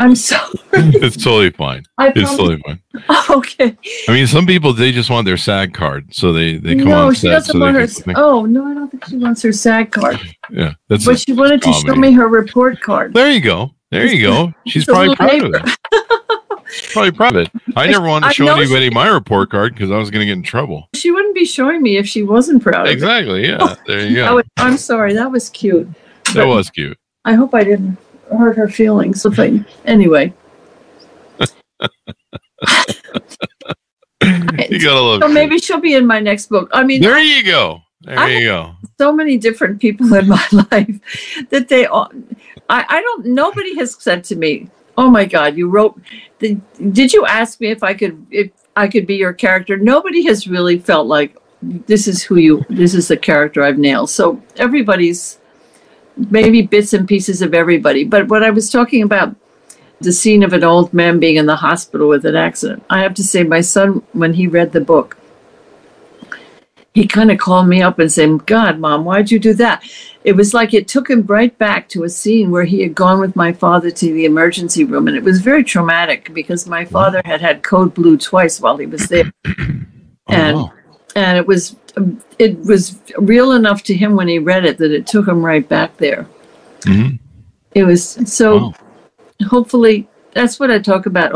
i'm 0.00 0.14
sorry 0.16 0.50
It's 0.72 1.16
totally 1.22 1.50
fine. 1.50 1.82
i 1.98 2.08
It's 2.14 2.30
totally 2.36 2.62
fine. 2.66 2.80
okay 3.30 3.76
I 4.08 4.12
mean, 4.12 4.26
some 4.26 4.46
people 4.46 4.72
they 4.72 4.92
just 4.92 5.10
want 5.10 5.26
their 5.26 5.36
SAG 5.36 5.74
card, 5.74 6.14
so 6.14 6.32
they 6.32 6.56
they 6.56 6.76
come 6.76 6.88
no, 6.88 7.06
on 7.08 7.14
she 7.14 7.20
set 7.22 7.30
doesn't 7.30 7.52
so 7.52 7.58
want 7.60 7.76
her. 7.76 7.86
can 7.86 8.14
Oh 8.16 8.46
no, 8.46 8.66
I 8.66 8.74
don't 8.74 8.88
think 8.90 9.04
she 9.06 9.16
wants 9.18 9.42
her 9.42 9.52
SAG 9.52 9.90
card. 9.92 10.18
yeah, 10.50 10.72
that's 10.88 11.04
But 11.04 11.18
she 11.20 11.32
wanted 11.32 11.60
to 11.62 11.72
show 11.72 11.94
me 11.94 12.12
her 12.12 12.28
report 12.28 12.80
card. 12.80 13.12
there. 13.14 13.30
You 13.30 13.40
go. 13.40 13.70
There 13.90 14.06
you 14.06 14.22
go. 14.22 14.52
She's 14.66 14.84
probably 14.86 15.14
proud 15.16 15.42
of 15.42 15.54
it. 15.54 15.76
Probably 16.92 17.10
proud 17.12 17.36
of 17.36 17.42
it. 17.46 17.50
I 17.76 17.86
never 17.88 18.06
wanted 18.06 18.28
to 18.28 18.34
show 18.34 18.46
anybody 18.54 18.90
my 18.90 19.08
report 19.08 19.50
card 19.50 19.74
because 19.74 19.90
I 19.90 19.98
was 19.98 20.10
going 20.10 20.20
to 20.20 20.26
get 20.26 20.32
in 20.38 20.42
trouble. 20.42 20.88
She 20.94 21.10
wouldn't 21.10 21.34
be 21.34 21.44
showing 21.44 21.82
me 21.82 21.96
if 21.96 22.06
she 22.06 22.22
wasn't 22.22 22.62
proud. 22.62 22.82
of 22.82 22.86
it. 22.86 22.92
Exactly. 22.92 23.46
Yeah. 23.48 23.74
There 23.86 24.06
you 24.06 24.14
go. 24.16 24.36
was- 24.36 24.44
I'm 24.56 24.76
sorry, 24.76 25.12
that 25.14 25.30
was 25.32 25.48
cute. 25.50 25.88
That 26.34 26.44
was 26.46 26.70
cute. 26.70 26.96
I 27.24 27.34
hope 27.34 27.54
I 27.54 27.64
didn't 27.64 27.98
hurt 28.38 28.56
her 28.56 28.68
feelings. 28.68 29.24
If 29.24 29.38
I, 29.38 29.64
anyway. 29.84 30.32
you 34.68 34.78
gotta 34.80 35.00
love. 35.00 35.22
So 35.22 35.28
maybe 35.28 35.58
she'll 35.58 35.80
be 35.80 35.94
in 35.94 36.06
my 36.06 36.20
next 36.20 36.48
book. 36.48 36.70
I 36.72 36.84
mean, 36.84 37.00
there 37.00 37.18
you 37.18 37.44
go. 37.44 37.82
There 38.02 38.18
I- 38.18 38.28
you 38.30 38.44
go. 38.46 38.74
so 38.98 39.12
many 39.12 39.36
different 39.38 39.80
people 39.80 40.12
in 40.14 40.28
my 40.28 40.46
life 40.70 41.46
that 41.50 41.68
they 41.68 41.86
all. 41.86 42.10
I, 42.68 42.84
I 42.88 43.00
don't. 43.00 43.26
Nobody 43.26 43.74
has 43.76 44.00
said 44.02 44.24
to 44.24 44.36
me, 44.36 44.68
"Oh 44.96 45.10
my 45.10 45.24
God, 45.24 45.56
you 45.56 45.68
wrote." 45.68 46.00
The, 46.38 46.58
did 46.92 47.12
you 47.12 47.26
ask 47.26 47.60
me 47.60 47.68
if 47.68 47.82
I 47.82 47.94
could 47.94 48.26
if 48.30 48.50
I 48.76 48.88
could 48.88 49.06
be 49.06 49.16
your 49.16 49.32
character? 49.32 49.76
Nobody 49.76 50.22
has 50.26 50.46
really 50.46 50.78
felt 50.78 51.06
like 51.06 51.36
this 51.62 52.06
is 52.08 52.22
who 52.22 52.36
you. 52.36 52.64
This 52.70 52.94
is 52.94 53.08
the 53.08 53.16
character 53.16 53.62
I've 53.62 53.78
nailed. 53.78 54.10
So 54.10 54.40
everybody's 54.56 55.39
maybe 56.16 56.62
bits 56.62 56.92
and 56.92 57.06
pieces 57.08 57.42
of 57.42 57.54
everybody. 57.54 58.04
But 58.04 58.28
what 58.28 58.42
I 58.42 58.50
was 58.50 58.70
talking 58.70 59.02
about. 59.02 59.36
The 60.02 60.12
scene 60.12 60.42
of 60.42 60.54
an 60.54 60.64
old 60.64 60.94
man 60.94 61.20
being 61.20 61.36
in 61.36 61.44
the 61.44 61.56
hospital 61.56 62.08
with 62.08 62.24
an 62.24 62.34
accident. 62.34 62.82
I 62.88 63.00
have 63.02 63.12
to 63.16 63.22
say, 63.22 63.42
my 63.42 63.60
son, 63.60 64.02
when 64.14 64.32
he 64.32 64.46
read 64.46 64.72
the 64.72 64.80
book, 64.80 65.18
he 66.94 67.06
kind 67.06 67.30
of 67.30 67.36
called 67.36 67.68
me 67.68 67.82
up 67.82 67.98
and 67.98 68.10
said, 68.10 68.46
God, 68.46 68.78
mom, 68.78 69.04
why'd 69.04 69.30
you 69.30 69.38
do 69.38 69.52
that? 69.54 69.84
It 70.24 70.32
was 70.32 70.54
like 70.54 70.72
it 70.72 70.88
took 70.88 71.10
him 71.10 71.26
right 71.26 71.56
back 71.58 71.86
to 71.90 72.04
a 72.04 72.08
scene 72.08 72.50
where 72.50 72.64
he 72.64 72.80
had 72.80 72.94
gone 72.94 73.20
with 73.20 73.36
my 73.36 73.52
father 73.52 73.90
to 73.90 74.06
the 74.06 74.24
emergency 74.24 74.84
room. 74.84 75.06
And 75.06 75.16
it 75.18 75.22
was 75.22 75.42
very 75.42 75.62
traumatic 75.62 76.32
because 76.32 76.66
my 76.66 76.86
father 76.86 77.20
had 77.26 77.42
had 77.42 77.62
code 77.62 77.92
blue 77.92 78.16
twice 78.16 78.58
while 78.58 78.78
he 78.78 78.86
was 78.86 79.06
there. 79.08 79.30
Oh, 79.46 79.84
And- 80.28 80.56
wow. 80.56 80.72
And 81.16 81.36
it 81.36 81.46
was, 81.46 81.76
it 82.38 82.58
was 82.60 82.98
real 83.18 83.52
enough 83.52 83.82
to 83.84 83.94
him 83.94 84.14
when 84.16 84.28
he 84.28 84.38
read 84.38 84.64
it 84.64 84.78
that 84.78 84.92
it 84.92 85.06
took 85.06 85.26
him 85.26 85.44
right 85.44 85.68
back 85.68 85.96
there. 85.96 86.26
Mhm. 86.82 87.18
It 87.74 87.84
was 87.84 88.18
so 88.26 88.56
Wow. 88.56 88.74
hopefully 89.48 90.08
that's 90.32 90.60
what 90.60 90.70
I 90.70 90.78
talk 90.78 91.06
about 91.06 91.32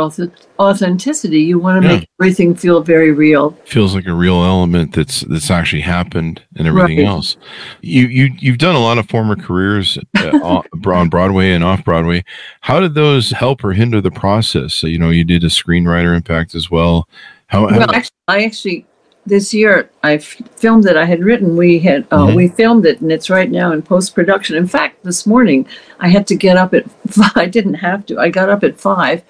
authenticity. 0.60 1.40
You 1.40 1.58
want 1.58 1.82
to 1.82 1.88
Yeah. 1.88 1.94
make 1.96 2.08
everything 2.20 2.54
feel 2.54 2.80
very 2.80 3.10
real. 3.10 3.56
feels 3.64 3.94
like 3.94 4.06
a 4.06 4.14
real 4.14 4.44
element 4.44 4.92
that's 4.92 5.22
that's 5.22 5.50
actually 5.50 5.82
happened 5.82 6.40
and 6.56 6.68
everything 6.68 6.98
Right. 6.98 7.06
else. 7.06 7.36
You 7.82 8.06
you 8.06 8.30
you've 8.38 8.58
done 8.58 8.76
a 8.76 8.80
lot 8.80 8.98
of 8.98 9.08
former 9.08 9.34
careers 9.34 9.98
uh, 10.16 10.30
on 10.42 10.62
on 10.86 11.08
Broadway 11.08 11.50
and 11.52 11.64
off 11.64 11.84
Broadway. 11.84 12.24
How 12.60 12.78
did 12.78 12.94
those 12.94 13.30
help 13.32 13.64
or 13.64 13.72
hinder 13.72 14.00
the 14.00 14.12
process? 14.12 14.74
So, 14.74 14.86
you 14.86 14.98
know, 14.98 15.10
you 15.10 15.24
did 15.24 15.42
a 15.42 15.48
screenwriter 15.48 16.14
impact 16.16 16.54
as 16.54 16.70
well. 16.70 17.08
How, 17.48 17.66
how 17.68 17.78
Well, 17.78 17.94
actually, 17.94 18.10
I 18.28 18.44
actually 18.44 18.86
this 19.26 19.54
year 19.54 19.90
I 20.02 20.14
f- 20.14 20.36
filmed 20.56 20.84
that 20.84 20.96
I 20.98 21.04
had 21.04 21.24
written. 21.24 21.56
We 21.56 21.78
had 21.78 22.06
uh, 22.10 22.26
Mhm. 22.26 22.36
we 22.36 22.48
filmed 22.48 22.84
it, 22.86 23.00
and 23.00 23.10
it's 23.10 23.30
right 23.30 23.50
now 23.50 23.72
in 23.72 23.82
post 23.82 24.14
production. 24.14 24.56
In 24.56 24.66
fact, 24.66 25.02
this 25.04 25.26
morning 25.26 25.66
I 26.00 26.08
had 26.08 26.26
to 26.28 26.34
get 26.36 26.56
up 26.56 26.74
at. 26.74 26.84
I 27.34 27.46
didn't 27.46 27.74
have 27.74 28.04
to. 28.06 28.18
I 28.18 28.28
got 28.28 28.48
up 28.50 28.62
at 28.64 28.78
five 28.80 29.22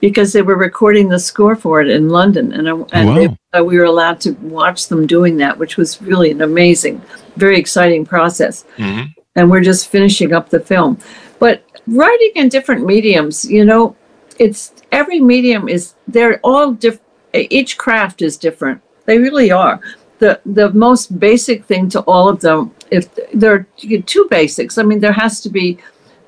because 0.00 0.32
they 0.32 0.42
were 0.42 0.56
recording 0.56 1.08
the 1.08 1.18
score 1.18 1.54
for 1.54 1.80
it 1.82 1.88
in 1.88 2.08
London, 2.08 2.52
and 2.52 2.68
I, 2.68 2.72
and 2.92 3.08
Wow. 3.08 3.14
they, 3.14 3.58
uh, 3.58 3.64
we 3.64 3.76
were 3.78 3.84
allowed 3.84 4.20
to 4.20 4.32
watch 4.42 4.88
them 4.88 5.06
doing 5.06 5.36
that, 5.38 5.58
which 5.58 5.76
was 5.76 6.00
really 6.02 6.30
an 6.30 6.40
amazing, 6.42 7.02
very 7.36 7.58
exciting 7.58 8.06
process 8.06 8.64
Mhm. 8.78 9.08
and 9.36 9.50
we're 9.50 9.60
just 9.60 9.88
finishing 9.88 10.32
up 10.32 10.48
the 10.48 10.60
film. 10.60 10.96
But 11.38 11.62
writing 11.86 12.32
in 12.34 12.48
different 12.48 12.86
mediums, 12.86 13.44
you 13.44 13.62
know, 13.64 13.94
it's 14.38 14.72
every 14.90 15.20
medium 15.20 15.68
is 15.68 15.94
they're 16.08 16.40
all 16.42 16.72
different. 16.72 17.02
Each 17.34 17.76
craft 17.76 18.22
is 18.22 18.36
different. 18.38 18.80
They 19.10 19.18
really 19.18 19.50
are. 19.50 19.80
The 20.20 20.40
the 20.46 20.70
most 20.70 21.18
basic 21.18 21.64
thing 21.64 21.88
to 21.88 22.00
all 22.02 22.28
of 22.28 22.38
them, 22.42 22.72
if 22.92 23.04
there 23.34 23.52
are 23.54 23.66
two 24.14 24.28
basics, 24.30 24.78
I 24.78 24.84
mean, 24.84 25.00
there 25.00 25.18
has 25.24 25.40
to 25.40 25.50
be 25.50 25.78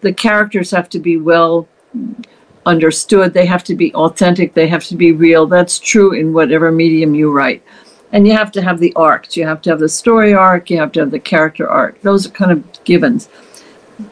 the 0.01 0.13
characters 0.13 0.73
have 0.73 0.89
to 0.89 0.99
be 0.99 1.17
well 1.17 1.69
understood. 2.67 3.35
They 3.35 3.47
have 3.47 3.63
to 3.71 3.77
be 3.77 3.95
authentic. 3.95 4.55
They 4.55 4.67
have 4.67 4.85
to 4.87 4.97
be 4.97 5.13
real. 5.13 5.47
That's 5.47 5.79
true 5.79 6.11
in 6.13 6.33
whatever 6.33 6.73
medium 6.73 7.15
you 7.15 7.31
write. 7.31 7.63
And 8.11 8.27
you 8.27 8.33
have 8.33 8.51
to 8.57 8.63
have 8.63 8.81
the 8.81 8.93
arcs. 8.97 9.37
You 9.37 9.47
have 9.47 9.63
to 9.63 9.71
have 9.71 9.79
the 9.79 9.89
story 9.89 10.35
arc. 10.35 10.69
You 10.69 10.79
have 10.79 10.91
to 10.93 11.01
have 11.03 11.13
the 11.13 11.21
character 11.21 11.69
arc. 11.69 12.01
Those 12.03 12.27
are 12.27 12.31
kind 12.31 12.51
of 12.51 12.61
givens. 12.83 13.29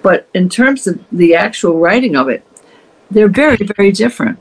But 0.00 0.28
in 0.32 0.48
terms 0.48 0.86
of 0.86 0.94
the 1.10 1.34
actual 1.34 1.80
writing 1.80 2.14
of 2.14 2.28
it, 2.28 2.46
they're 3.10 3.34
very, 3.44 3.58
very 3.76 3.90
different. 3.90 4.38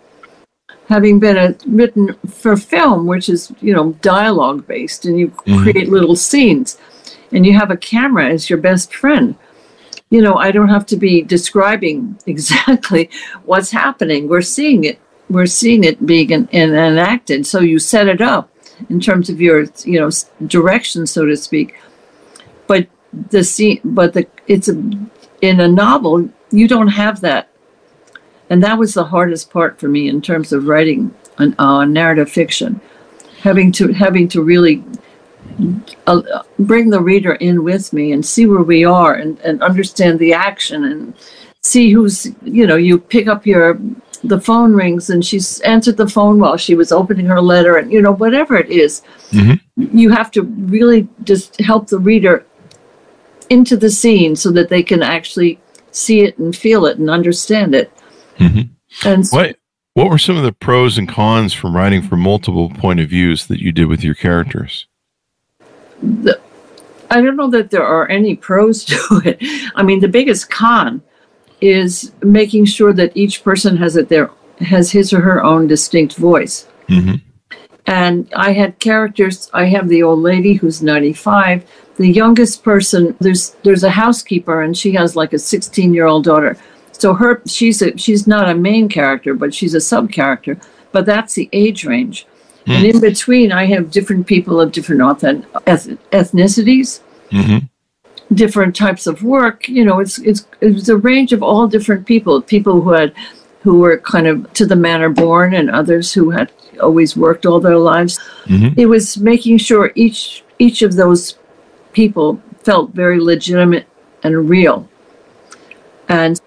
Having 0.90 1.20
been 1.20 1.38
a, 1.38 1.56
written 1.68 2.16
for 2.28 2.58
film, 2.58 3.06
which 3.06 3.30
is 3.30 3.52
you 3.62 3.74
know 3.74 3.94
dialogue 4.02 4.66
based, 4.68 5.06
and 5.06 5.20
you 5.20 5.28
Mhm. 5.46 5.62
create 5.64 5.90
little 5.90 6.16
scenes, 6.16 6.78
and 7.32 7.46
you 7.46 7.54
have 7.54 7.70
a 7.72 7.78
camera 7.78 8.28
as 8.28 8.50
your 8.50 8.58
best 8.60 8.94
friend. 8.94 9.36
You 10.10 10.22
know, 10.24 10.36
I 10.36 10.50
don't 10.52 10.70
have 10.70 10.88
to 10.88 10.98
be 10.98 11.22
describing 11.22 12.18
exactly 12.26 13.10
what's 13.46 13.70
happening. 13.72 14.28
We're 14.28 14.42
seeing 14.42 14.84
it. 14.84 14.98
We're 15.30 15.46
seeing 15.46 15.84
it 15.84 16.06
being 16.08 16.34
en- 16.34 16.50
en- 16.52 16.74
enacted. 16.74 17.46
So 17.46 17.60
you 17.60 17.78
set 17.78 18.08
it 18.08 18.20
up 18.20 18.50
in 18.90 19.00
terms 19.00 19.30
of 19.30 19.40
your 19.40 19.66
you 19.86 20.00
know 20.00 20.10
direction, 20.48 21.06
so 21.06 21.26
to 21.26 21.36
speak. 21.38 21.76
But 22.66 22.88
the 23.30 23.44
scene, 23.44 23.80
but 23.84 24.14
the 24.14 24.26
it's 24.48 24.68
a 24.70 24.76
in 25.42 25.60
a 25.60 25.68
novel 25.68 26.30
you 26.52 26.68
don't 26.68 26.88
have 27.04 27.22
that, 27.22 27.49
and 28.50 28.64
that 28.64 28.78
was 28.78 28.94
the 28.94 29.04
hardest 29.04 29.52
part 29.52 29.80
for 29.80 29.88
me 29.88 30.10
in 30.10 30.22
terms 30.22 30.52
of 30.52 30.68
writing 30.68 31.14
an 31.38 31.56
uh, 31.60 31.86
narrative 31.86 32.30
fiction, 32.30 32.82
having 33.42 33.72
to 33.74 33.94
having 33.94 34.28
to 34.30 34.42
really 34.42 34.84
uh, 36.08 36.44
bring 36.60 36.90
the 36.90 37.02
reader 37.02 37.34
in 37.36 37.64
with 37.64 37.94
me 37.94 38.12
and 38.12 38.26
see 38.26 38.46
where 38.46 38.62
we 38.64 38.84
are 38.84 39.16
and, 39.16 39.40
and 39.40 39.62
understand 39.62 40.20
the 40.20 40.34
action 40.34 40.86
and 40.86 41.14
see 41.62 41.92
who's 41.92 42.28
you 42.44 42.66
know 42.66 42.76
you 42.78 42.98
pick 42.98 43.28
up 43.28 43.46
your 43.46 43.80
the 44.24 44.40
phone 44.40 44.74
rings 44.74 45.10
and 45.10 45.26
she's 45.26 45.60
answered 45.62 45.96
the 45.96 46.08
phone 46.08 46.40
while 46.40 46.58
she 46.58 46.76
was 46.76 46.92
opening 46.92 47.26
her 47.26 47.42
letter 47.42 47.78
and 47.78 47.92
you 47.92 48.02
know 48.02 48.12
whatever 48.12 48.58
it 48.58 48.70
is, 48.70 49.02
Mhm. 49.32 49.60
you 49.78 50.10
have 50.10 50.30
to 50.32 50.42
really 50.44 51.08
just 51.24 51.60
help 51.62 51.88
the 51.88 52.00
reader 52.00 52.46
into 53.50 53.78
the 53.78 53.90
scene 53.90 54.36
so 54.36 54.52
that 54.52 54.70
they 54.70 54.84
can 54.84 55.02
actually 55.02 55.60
see 55.92 56.22
it 56.22 56.38
and 56.38 56.56
feel 56.56 56.86
it 56.86 56.98
and 56.98 57.10
understand 57.10 57.74
it 57.74 57.92
Mhm. 58.40 58.70
and 59.06 59.28
so- 59.28 59.38
What 59.38 59.56
what 59.96 60.10
were 60.10 60.18
some 60.18 60.38
of 60.38 60.44
the 60.44 60.54
pros 60.54 60.98
and 60.98 61.10
cons 61.10 61.52
from 61.54 61.76
writing 61.76 62.02
from 62.02 62.22
multiple 62.22 62.70
point 62.70 63.00
of 63.02 63.10
views 63.10 63.48
that 63.48 63.60
you 63.62 63.72
did 63.72 63.86
with 63.88 64.04
your 64.04 64.14
characters? 64.16 64.86
the, 66.02 66.40
I 67.12 67.22
don't 67.22 67.36
know 67.36 67.50
that 67.50 67.72
there 67.72 67.86
are 67.86 68.08
any 68.10 68.36
pros 68.36 68.86
to 68.92 69.22
it. 69.26 69.38
I 69.76 69.84
mean, 69.84 70.00
the 70.00 70.08
biggest 70.08 70.50
con 70.50 71.02
is 71.62 72.14
making 72.24 72.66
sure 72.66 72.94
that 72.94 73.12
each 73.16 73.44
person 73.44 73.76
has 73.78 73.98
it 73.98 74.08
their 74.10 74.30
has 74.60 74.92
his 74.92 75.12
or 75.14 75.22
her 75.22 75.44
own 75.44 75.68
distinct 75.68 76.16
voice. 76.16 76.68
hmm 76.88 77.16
And 77.88 78.28
I 78.36 78.52
had 78.54 78.80
characters. 78.80 79.50
I 79.54 79.66
have 79.66 79.90
the 79.90 80.04
old 80.04 80.20
lady 80.20 80.54
who's 80.54 80.82
95. 80.84 81.64
The 81.98 82.08
youngest 82.08 82.64
person, 82.64 83.16
there's 83.20 83.56
there's 83.64 83.84
a 83.84 83.90
housekeeper, 83.90 84.62
and 84.62 84.78
she 84.78 84.92
has 84.94 85.16
like 85.16 85.34
a 85.34 85.40
16 85.40 85.94
year 85.94 86.06
old 86.06 86.24
daughter. 86.24 86.56
So 87.00 87.14
her 87.16 87.42
she's 87.48 87.82
a 87.82 87.98
she's 87.98 88.28
not 88.28 88.48
a 88.48 88.56
main 88.56 88.90
character, 88.90 89.34
but 89.34 89.54
she's 89.54 89.74
a 89.74 89.82
sub 89.82 90.12
character. 90.12 90.58
But 90.92 91.06
that's 91.06 91.34
the 91.34 91.50
age 91.52 91.86
range. 91.86 92.28
And 92.68 92.86
in 92.86 93.00
between, 93.00 93.52
I 93.52 93.66
have 93.66 93.90
different 93.90 94.28
people 94.28 94.62
of 94.62 94.72
different 94.72 95.02
ethnicities, 95.02 97.00
hmm 97.32 97.58
different 98.34 98.76
types 98.76 99.08
of 99.08 99.24
work. 99.24 99.68
You 99.68 99.86
know, 99.86 100.00
it's 100.00 100.20
it's 100.20 100.46
it's 100.62 100.90
a 100.90 100.98
range 100.98 101.34
of 101.34 101.42
all 101.42 101.68
different 101.68 102.06
people. 102.06 102.42
People 102.42 102.82
who 102.82 102.92
had 102.92 103.14
who 103.62 103.80
were 103.80 103.98
kind 103.98 104.28
of 104.28 104.52
to 104.54 104.66
the 104.66 104.76
manner 104.76 105.10
born, 105.10 105.54
and 105.54 105.70
others 105.70 106.14
who 106.14 106.30
had 106.30 106.52
always 106.82 107.18
worked 107.18 107.46
all 107.46 107.60
their 107.60 107.78
lives. 107.78 108.20
Mhm. 108.46 108.78
It 108.78 108.86
was 108.86 109.18
making 109.18 109.58
sure 109.58 109.92
each 109.96 110.44
each 110.60 110.82
of 110.82 110.96
those 110.96 111.36
people 111.94 112.40
felt 112.64 112.94
very 112.94 113.20
legitimate 113.20 113.88
and 114.24 114.50
real. 114.50 114.88
And 116.08 116.40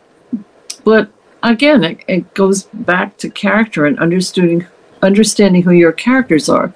but 0.85 1.11
again, 1.43 1.85
it, 1.85 2.01
it 2.09 2.35
goes 2.35 2.65
back 2.73 3.17
to 3.19 3.31
character 3.31 3.87
and 3.87 3.99
understanding 3.99 4.67
understanding 5.03 5.63
who 5.63 5.73
your 5.73 5.93
characters 5.93 6.49
are. 6.49 6.73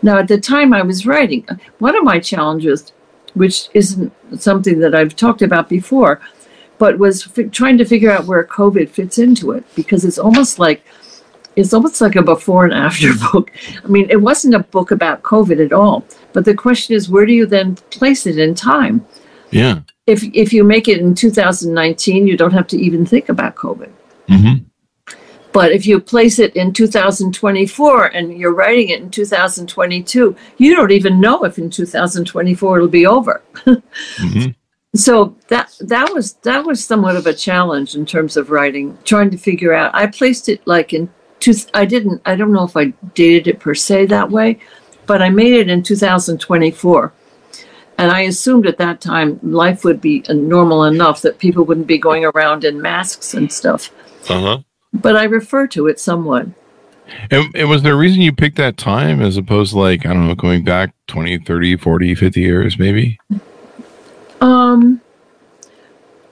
Now, 0.00 0.18
at 0.18 0.28
the 0.28 0.38
time 0.38 0.72
I 0.72 0.82
was 0.82 1.06
writing, 1.06 1.44
one 1.80 1.96
of 1.96 2.04
my 2.04 2.20
challenges, 2.20 2.92
which 3.34 3.68
isn't 3.74 4.12
something 4.38 4.78
that 4.78 4.94
I've 4.94 5.16
talked 5.16 5.42
about 5.42 5.68
before, 5.68 6.20
but 6.78 6.98
was 6.98 7.28
trying 7.50 7.78
to 7.78 7.84
figure 7.84 8.10
out 8.10 8.26
where 8.26 8.44
COVID 8.44 8.88
fits 8.90 9.18
into 9.18 9.50
it 9.50 9.64
because 9.74 10.04
it's 10.04 10.18
almost 10.18 10.58
like 10.60 10.84
it's 11.56 11.74
almost 11.74 12.00
like 12.00 12.14
a 12.14 12.22
before 12.22 12.64
and 12.64 12.74
after 12.74 13.10
book. 13.32 13.50
I 13.84 13.88
mean, 13.88 14.08
it 14.10 14.22
wasn't 14.22 14.54
a 14.54 14.60
book 14.60 14.92
about 14.92 15.22
COVID 15.22 15.64
at 15.64 15.72
all, 15.72 16.04
but 16.32 16.44
the 16.44 16.54
question 16.54 16.94
is, 16.94 17.08
where 17.08 17.26
do 17.26 17.32
you 17.32 17.46
then 17.46 17.74
place 17.90 18.26
it 18.26 18.38
in 18.38 18.54
time? 18.54 19.04
Yeah. 19.50 19.80
If 20.06 20.22
if 20.34 20.52
you 20.52 20.64
make 20.64 20.88
it 20.88 21.00
in 21.00 21.14
2019, 21.14 22.26
you 22.26 22.36
don't 22.36 22.52
have 22.52 22.66
to 22.68 22.78
even 22.78 23.04
think 23.06 23.28
about 23.28 23.56
COVID. 23.56 23.90
hmm 24.28 24.54
But 25.52 25.72
if 25.72 25.86
you 25.86 26.00
place 26.00 26.38
it 26.38 26.54
in 26.56 26.72
2024 26.72 28.06
and 28.06 28.38
you're 28.38 28.54
writing 28.54 28.88
it 28.90 29.00
in 29.00 29.10
2022, 29.10 30.36
you 30.58 30.76
don't 30.76 30.92
even 30.92 31.20
know 31.20 31.44
if 31.44 31.58
in 31.58 31.70
2024 31.70 32.76
it'll 32.76 32.88
be 32.88 33.06
over. 33.06 33.42
hmm 33.64 34.46
so 34.94 35.36
that 35.48 35.74
that 35.80 36.12
was 36.12 36.34
that 36.42 36.64
was 36.64 36.84
somewhat 36.84 37.16
of 37.16 37.26
a 37.26 37.34
challenge 37.34 37.94
in 37.94 38.06
terms 38.06 38.36
of 38.36 38.50
writing, 38.50 38.96
trying 39.04 39.30
to 39.30 39.36
figure 39.36 39.72
out. 39.74 39.94
I 39.94 40.06
placed 40.06 40.48
it 40.48 40.66
like 40.66 40.92
in 40.92 41.10
two. 41.40 41.54
I 41.74 41.84
didn't. 41.84 42.22
I 42.24 42.36
don't 42.36 42.52
know 42.52 42.64
if 42.64 42.76
I 42.76 42.86
dated 43.14 43.46
it 43.48 43.60
per 43.60 43.74
se 43.74 44.06
that 44.06 44.30
way, 44.30 44.58
but 45.06 45.22
I 45.22 45.30
made 45.30 45.54
it 45.54 45.68
in 45.68 45.82
2024. 45.82 47.12
And 47.98 48.10
I 48.12 48.22
assumed 48.22 48.66
at 48.66 48.78
that 48.78 49.00
time 49.00 49.38
life 49.42 49.84
would 49.84 50.00
be 50.00 50.22
normal 50.28 50.84
enough 50.84 51.20
that 51.22 51.38
people 51.38 51.64
wouldn't 51.64 51.88
be 51.88 51.98
going 51.98 52.24
around 52.24 52.64
in 52.64 52.80
masks 52.80 53.34
and 53.34 53.52
stuff. 53.52 53.90
Uh 54.30 54.40
huh. 54.40 54.58
But 54.92 55.16
I 55.16 55.24
refer 55.24 55.66
to 55.68 55.88
it 55.88 55.98
somewhat. 56.00 56.46
And, 57.30 57.54
and 57.54 57.68
was 57.68 57.82
there 57.82 57.94
a 57.94 57.96
reason 57.96 58.20
you 58.20 58.32
picked 58.32 58.56
that 58.56 58.76
time 58.76 59.20
as 59.20 59.36
opposed 59.36 59.72
to 59.72 59.78
like, 59.78 60.06
I 60.06 60.12
don't 60.12 60.28
know, 60.28 60.34
going 60.34 60.62
back 60.62 60.94
20, 61.08 61.38
30, 61.38 61.76
40, 61.76 62.14
50 62.14 62.40
years 62.40 62.78
maybe? 62.78 63.18
Um, 64.40 65.00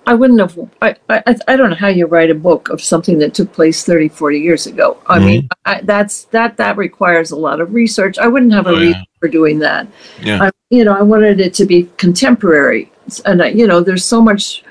I 0.07 0.15
wouldn't 0.15 0.39
have. 0.39 0.57
I, 0.81 0.95
I 1.09 1.37
I 1.49 1.57
don't 1.57 1.71
know 1.71 1.77
how 1.77 1.89
you 1.89 2.07
write 2.07 2.31
a 2.31 2.35
book 2.35 2.69
of 2.69 2.81
something 2.81 3.19
that 3.19 3.35
took 3.35 3.53
place 3.53 3.85
30, 3.85 4.11
40 4.11 4.39
years 4.39 4.67
ago. 4.67 4.99
I 5.09 5.19
mean, 5.19 5.49
I, 5.65 5.81
that's 5.83 6.25
that 6.27 6.57
that 6.59 6.77
requires 6.77 7.33
a 7.33 7.37
lot 7.37 7.61
of 7.61 7.75
research. 7.75 8.17
I 8.19 8.29
wouldn't 8.29 8.53
have 8.53 8.67
a 8.67 8.71
Oh, 8.71 8.73
yeah. 8.75 8.87
reason 8.87 9.05
for 9.19 9.29
doing 9.29 9.59
that. 9.61 9.89
Yeah. 10.23 10.45
I, 10.45 10.51
you 10.71 10.85
know, 10.85 10.93
I 10.97 11.03
wanted 11.03 11.41
it 11.41 11.55
to 11.55 11.65
be 11.67 11.89
contemporary, 11.97 12.91
and 13.25 13.43
I, 13.43 13.49
you 13.49 13.67
know, 13.67 13.81
there's 13.81 14.05
so 14.05 14.21
much. 14.21 14.65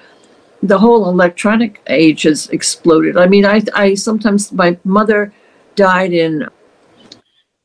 The 0.64 0.80
whole 0.80 1.08
electronic 1.10 1.82
age 1.88 2.24
has 2.24 2.50
exploded. 2.50 3.18
I 3.18 3.28
mean, 3.28 3.46
I 3.46 3.62
I 3.74 3.94
sometimes 3.94 4.52
my 4.52 4.78
mother 4.84 5.32
died 5.76 6.12
in 6.14 6.48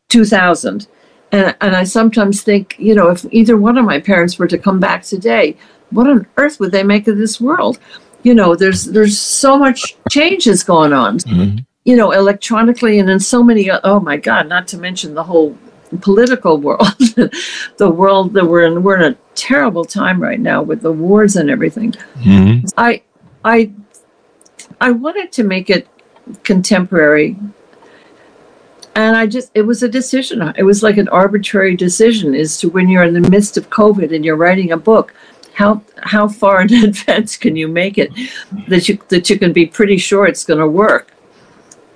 2000. 0.09 0.87
And, 1.33 1.55
and 1.61 1.77
I 1.77 1.85
sometimes 1.85 2.43
think, 2.43 2.75
you 2.79 2.95
know, 2.95 3.09
if 3.09 3.25
either 3.31 3.57
one 3.57 3.79
of 3.79 3.85
my 3.85 4.01
parents 4.01 4.37
were 4.39 4.49
to 4.49 4.59
come 4.59 4.81
back 4.81 5.05
today, 5.05 5.57
what 5.91 6.09
on 6.09 6.27
earth 6.37 6.59
would 6.59 6.73
they 6.73 6.83
make 6.83 7.07
of 7.07 7.19
this 7.19 7.41
world? 7.41 7.79
You 8.25 8.35
know, 8.35 8.57
there's 8.57 8.85
there's 8.87 9.19
so 9.19 9.57
much 9.57 9.97
changes 10.11 10.65
going 10.65 10.93
on, 10.93 11.19
Mhm. 11.19 11.65
you 11.85 11.97
know, 11.97 12.11
electronically 12.11 12.99
and 12.99 13.09
in 13.09 13.21
so 13.21 13.43
many. 13.43 13.71
Oh 13.71 14.01
my 14.01 14.17
God! 14.17 14.49
Not 14.49 14.67
to 14.69 14.79
mention 14.79 15.15
the 15.15 15.23
whole 15.23 15.57
political 16.01 16.59
world, 16.59 16.95
the 17.77 17.91
world 17.91 18.33
that 18.35 18.45
we're 18.47 18.65
in. 18.67 18.83
We're 18.83 19.01
in 19.01 19.13
a 19.13 19.17
terrible 19.35 19.85
time 19.85 20.21
right 20.23 20.41
now 20.41 20.63
with 20.63 20.83
the 20.83 20.93
wars 20.93 21.37
and 21.37 21.51
everything. 21.51 21.93
Mhm. 22.23 22.71
I 22.77 23.03
I 23.45 23.71
I 24.81 24.91
wanted 24.93 25.33
to 25.33 25.45
make 25.45 25.71
it 25.71 25.89
contemporary. 26.45 27.37
And 28.97 29.17
I 29.17 29.27
just 29.27 29.51
it 29.55 29.63
was 29.63 29.83
a 29.83 29.89
decision. 29.89 30.43
It 30.57 30.65
was 30.65 30.83
like 30.83 30.97
an 30.97 31.09
arbitrary 31.09 31.77
decision 31.77 32.35
as 32.35 32.59
to 32.59 32.69
when 32.69 32.89
you're 32.89 33.05
in 33.05 33.15
the 33.15 33.31
midst 33.31 33.57
of 33.57 33.71
COVID 33.71 34.15
and 34.15 34.25
you're 34.25 34.37
writing 34.37 34.73
a 34.73 34.77
book, 34.77 35.15
how 35.55 35.83
how 36.03 36.29
far 36.29 36.63
in 36.63 36.73
advance 36.85 37.37
can 37.37 37.57
you 37.57 37.69
make 37.69 37.99
it 37.99 38.11
that 38.69 38.89
you 38.89 38.99
that 39.09 39.31
you 39.31 39.39
can 39.39 39.53
be 39.53 39.67
pretty 39.67 39.97
sure 39.97 40.27
it's 40.27 40.45
going 40.45 40.61
to 40.61 40.67
work. 40.69 41.13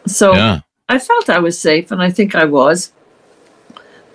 So 0.07 0.33
Yeah. 0.35 0.61
I 0.89 0.99
felt 0.99 1.31
I 1.31 1.39
was 1.39 1.59
safe, 1.59 1.91
and 1.93 2.03
I 2.03 2.11
think 2.11 2.35
I 2.35 2.45
was. 2.45 2.93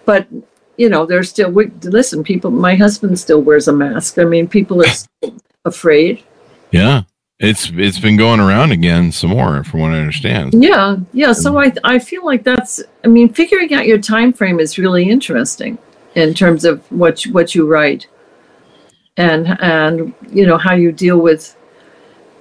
But 0.10 0.28
you 0.76 0.89
know, 0.89 1.06
there's 1.06 1.30
still 1.30 1.52
we, 1.52 1.67
listen. 1.84 2.24
People, 2.24 2.50
my 2.50 2.74
husband 2.76 3.19
still 3.19 3.43
wears 3.43 3.67
a 3.67 3.72
mask. 3.72 4.17
I 4.17 4.24
mean, 4.24 4.48
people 4.48 4.82
are 4.82 4.89
still 5.04 5.36
afraid. 5.65 6.24
Yeah. 6.72 7.04
It's 7.39 7.72
it's 7.76 8.00
been 8.00 8.17
going 8.17 8.39
around 8.39 8.72
again 8.72 9.12
some 9.12 9.30
more 9.30 9.63
from 9.63 9.82
what 9.82 9.91
I 9.91 10.00
understand. 10.00 10.56
Yeah, 10.56 10.98
yeah. 11.13 11.34
So 11.34 11.54
mm. 11.54 11.80
I 11.84 11.93
I 11.93 12.00
feel 12.00 12.26
like 12.26 12.43
that's. 12.43 12.82
I 13.06 13.08
mean, 13.08 13.32
figuring 13.32 13.72
out 13.76 13.86
your 13.86 14.00
time 14.00 14.34
frame 14.34 14.60
is 14.60 14.80
really 14.80 15.08
interesting 15.08 15.78
in 16.15 16.34
terms 16.34 16.65
of 16.65 16.82
what 16.91 17.24
you, 17.24 17.32
what 17.32 17.54
you 17.54 17.67
write, 17.67 18.08
and 19.15 19.62
and 19.62 20.15
you 20.32 20.48
know 20.48 20.58
how 20.58 20.74
you 20.74 20.91
deal 20.91 21.19
with 21.19 21.56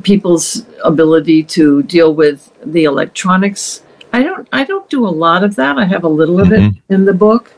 people's 0.02 0.64
ability 0.82 1.44
to 1.56 1.82
deal 1.82 2.14
with 2.14 2.50
the 2.64 2.84
electronics. 2.84 3.82
I 4.12 4.22
don't 4.22 4.48
I 4.52 4.64
don't 4.64 4.88
do 4.88 5.06
a 5.06 5.14
lot 5.26 5.44
of 5.44 5.54
that. 5.56 5.76
I 5.76 5.84
have 5.84 6.04
a 6.04 6.08
little 6.08 6.40
of 6.40 6.50
it 6.50 6.60
mm-hmm. 6.60 6.92
in 6.92 7.04
the 7.04 7.14
book, 7.14 7.52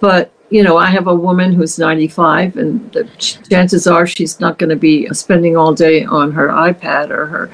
but 0.00 0.32
you 0.50 0.62
know 0.62 0.76
I 0.76 0.86
have 0.86 1.06
a 1.06 1.14
woman 1.14 1.52
who's 1.52 1.78
95, 1.78 2.56
and 2.56 2.92
the 2.92 3.04
chances 3.50 3.86
are 3.86 4.06
she's 4.06 4.40
not 4.40 4.58
going 4.58 4.70
to 4.70 4.76
be 4.76 5.08
spending 5.12 5.56
all 5.56 5.74
day 5.74 6.04
on 6.04 6.32
her 6.32 6.48
iPad 6.48 7.10
or 7.10 7.26
her 7.26 7.50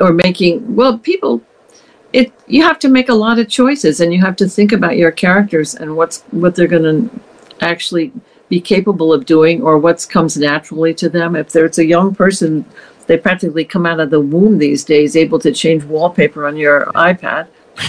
or 0.00 0.12
making 0.12 0.76
well 0.76 0.98
people 0.98 1.42
it 2.12 2.32
you 2.46 2.62
have 2.62 2.78
to 2.78 2.88
make 2.88 3.08
a 3.08 3.14
lot 3.14 3.38
of 3.38 3.48
choices 3.48 4.00
and 4.00 4.12
you 4.12 4.20
have 4.20 4.36
to 4.36 4.48
think 4.48 4.72
about 4.72 4.96
your 4.96 5.10
characters 5.10 5.74
and 5.74 5.96
what's 5.96 6.22
what 6.30 6.54
they're 6.54 6.66
going 6.66 6.82
to 6.82 7.20
actually 7.60 8.12
be 8.48 8.60
capable 8.60 9.12
of 9.12 9.26
doing 9.26 9.60
or 9.60 9.76
what 9.76 10.06
comes 10.08 10.36
naturally 10.36 10.94
to 10.94 11.08
them 11.08 11.36
if 11.36 11.50
there's 11.50 11.78
a 11.78 11.84
young 11.84 12.14
person 12.14 12.64
they 13.06 13.16
practically 13.16 13.64
come 13.64 13.84
out 13.84 14.00
of 14.00 14.10
the 14.10 14.20
womb 14.20 14.56
these 14.58 14.84
days 14.84 15.16
able 15.16 15.38
to 15.38 15.52
change 15.52 15.84
wallpaper 15.84 16.46
on 16.46 16.56
your 16.56 16.86
ipad 16.94 17.48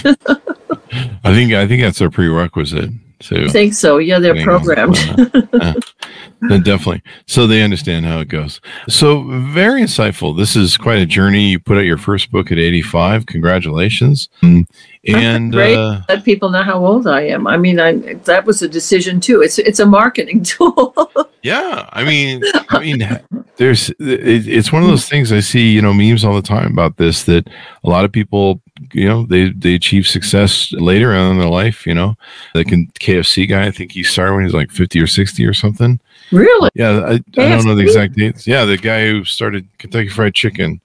I 1.24 1.34
think 1.34 1.52
I 1.52 1.66
think 1.66 1.82
that's 1.82 2.00
a 2.00 2.10
prerequisite. 2.10 2.90
So 3.20 3.36
i 3.36 3.48
think 3.48 3.74
so 3.74 3.98
yeah 3.98 4.18
they're 4.18 4.42
programmed 4.42 4.94
the 4.96 5.82
Yeah. 6.42 6.48
Then 6.48 6.62
definitely. 6.62 7.02
So 7.26 7.46
they 7.46 7.62
understand 7.62 8.06
how 8.06 8.20
it 8.20 8.28
goes. 8.28 8.60
So 8.88 9.24
very 9.24 9.82
insightful. 9.82 10.34
This 10.34 10.56
is 10.56 10.78
quite 10.78 10.98
a 10.98 11.04
journey. 11.06 11.50
You 11.50 11.58
put 11.58 11.76
out 11.76 11.84
your 11.84 11.98
first 11.98 12.30
book 12.30 12.50
at 12.50 12.58
85. 12.58 13.26
Congratulations. 13.26 14.30
Mm, 14.40 14.66
And 15.06 15.52
Great. 15.52 15.76
uh, 15.76 16.00
let 16.08 16.24
people 16.24 16.48
know 16.50 16.62
how 16.62 16.84
old 16.84 17.06
i 17.06 17.22
am 17.22 17.46
i 17.46 17.56
mean 17.56 17.80
i 17.80 17.92
that 18.24 18.44
was 18.44 18.60
a 18.60 18.68
decision 18.68 19.18
too 19.18 19.40
it's 19.40 19.58
it's 19.58 19.80
a 19.80 19.86
marketing 19.86 20.42
tool 20.52 20.94
yeah, 21.42 21.88
I 21.92 22.04
mean, 22.04 22.42
I 22.68 22.78
mean, 22.80 23.18
there's 23.56 23.88
it, 23.90 24.46
it's 24.46 24.72
one 24.72 24.82
of 24.82 24.88
those 24.88 25.08
things 25.08 25.32
I 25.32 25.40
see, 25.40 25.70
you 25.72 25.80
know, 25.80 25.94
memes 25.94 26.22
all 26.24 26.34
the 26.34 26.42
time 26.42 26.70
about 26.70 26.98
this 26.98 27.24
that 27.24 27.48
a 27.82 27.88
lot 27.88 28.04
of 28.04 28.12
people, 28.12 28.60
you 28.92 29.06
know, 29.06 29.26
they 29.26 29.50
they 29.50 29.74
achieve 29.74 30.06
success 30.06 30.72
later 30.72 31.12
on 31.12 31.32
in 31.32 31.38
their 31.38 31.48
life. 31.48 31.86
You 31.86 31.94
know, 31.94 32.16
like 32.54 32.72
in 32.72 32.86
KFC 33.00 33.48
guy, 33.48 33.66
I 33.66 33.70
think 33.70 33.92
he 33.92 34.02
started 34.02 34.32
when 34.32 34.42
he 34.42 34.46
was 34.46 34.54
like 34.54 34.70
50 34.70 35.00
or 35.00 35.06
60 35.06 35.46
or 35.46 35.54
something. 35.54 36.00
really 36.32 36.70
Yeah, 36.74 37.00
I, 37.00 37.12
I 37.12 37.18
don't 37.48 37.64
know 37.64 37.74
the 37.74 37.82
exact 37.82 38.16
dates. 38.16 38.46
Yeah, 38.46 38.64
the 38.64 38.76
guy 38.76 39.06
who 39.06 39.24
started 39.24 39.66
Kentucky 39.78 40.08
Fried 40.08 40.34
Chicken. 40.34 40.80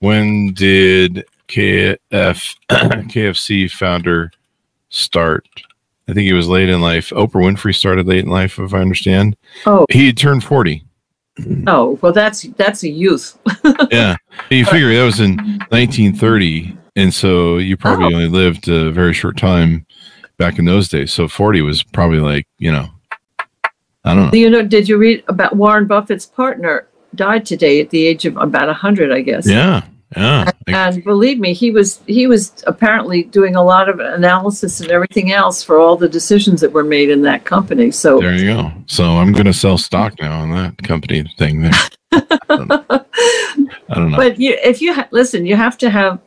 When 0.00 0.52
did 0.52 1.24
KF 1.48 1.98
KFC 2.70 3.70
founder 3.70 4.30
start? 4.90 5.46
I 6.08 6.14
think 6.14 6.24
he 6.24 6.32
was 6.32 6.48
late 6.48 6.70
in 6.70 6.80
life. 6.80 7.10
Oprah 7.10 7.42
Winfrey 7.42 7.74
started 7.74 8.06
late 8.06 8.24
in 8.24 8.30
life, 8.30 8.58
if 8.58 8.72
I 8.72 8.80
understand. 8.80 9.36
oh 9.66 9.86
He 9.90 10.06
had 10.06 10.16
turned 10.16 10.44
forty. 10.44 10.84
oh 11.66 11.98
well 12.02 12.12
that's 12.12 12.42
that's 12.56 12.82
a 12.82 12.88
youth 12.88 13.38
Yeah, 13.90 14.16
you 14.50 14.64
figure 14.64 14.94
that 14.94 15.04
was 15.04 15.20
in 15.20 15.36
1930, 15.70 16.76
and 16.96 17.12
so 17.12 17.58
you 17.58 17.76
probably 17.76 18.06
Oh. 18.12 18.16
only 18.16 18.28
lived 18.28 18.68
a 18.68 18.90
very 18.90 19.12
short 19.14 19.36
time 19.36 19.86
back 20.38 20.58
in 20.58 20.64
those 20.64 20.88
days. 20.88 21.12
So 21.12 21.28
40 21.28 21.62
was 21.62 21.82
probably 21.82 22.20
like 22.20 22.46
you 22.58 22.72
know, 22.72 22.88
I 24.04 24.14
don't 24.14 24.26
know. 24.32 24.38
You 24.38 24.50
know, 24.50 24.62
did 24.62 24.88
you 24.88 24.96
read 24.96 25.22
about 25.28 25.56
Warren 25.56 25.86
Buffett's 25.86 26.26
partner 26.26 26.86
died 27.14 27.46
today 27.46 27.80
at 27.80 27.90
the 27.90 28.06
age 28.06 28.24
of 28.26 28.36
about 28.36 28.74
hundred, 28.74 29.10
I 29.12 29.22
guess. 29.22 29.48
Yeah, 29.48 29.82
yeah. 30.16 30.50
And 30.66 31.02
believe 31.04 31.38
me, 31.40 31.54
he 31.54 31.70
was 31.70 32.00
he 32.06 32.26
was 32.26 32.62
apparently 32.66 33.22
doing 33.24 33.56
a 33.56 33.62
lot 33.62 33.88
of 33.88 33.98
analysis 33.98 34.80
and 34.80 34.90
everything 34.90 35.32
else 35.32 35.62
for 35.62 35.78
all 35.78 35.96
the 35.96 36.08
decisions 36.08 36.60
that 36.60 36.70
were 36.72 36.84
made 36.84 37.08
in 37.10 37.22
that 37.22 37.44
company. 37.44 37.90
So 37.90 38.20
There 38.20 38.34
you 38.34 38.52
go. 38.54 38.72
So 38.86 39.04
I'm 39.04 39.32
going 39.32 39.46
to 39.46 39.52
sell 39.54 39.78
stock 39.78 40.14
now 40.20 40.40
on 40.40 40.50
that 40.50 40.76
company 40.82 41.24
thing 41.38 41.62
there. 41.62 41.72
I 42.12 42.20
don't 42.50 42.68
know. 42.68 42.84
I 42.90 43.94
don't 43.94 44.10
know. 44.10 44.16
but 44.16 44.38
you 44.38 44.56
if 44.62 44.80
you 44.82 44.92
ha- 44.94 45.08
listen, 45.10 45.46
you 45.46 45.56
have 45.56 45.78
to 45.78 45.88
have 45.90 46.20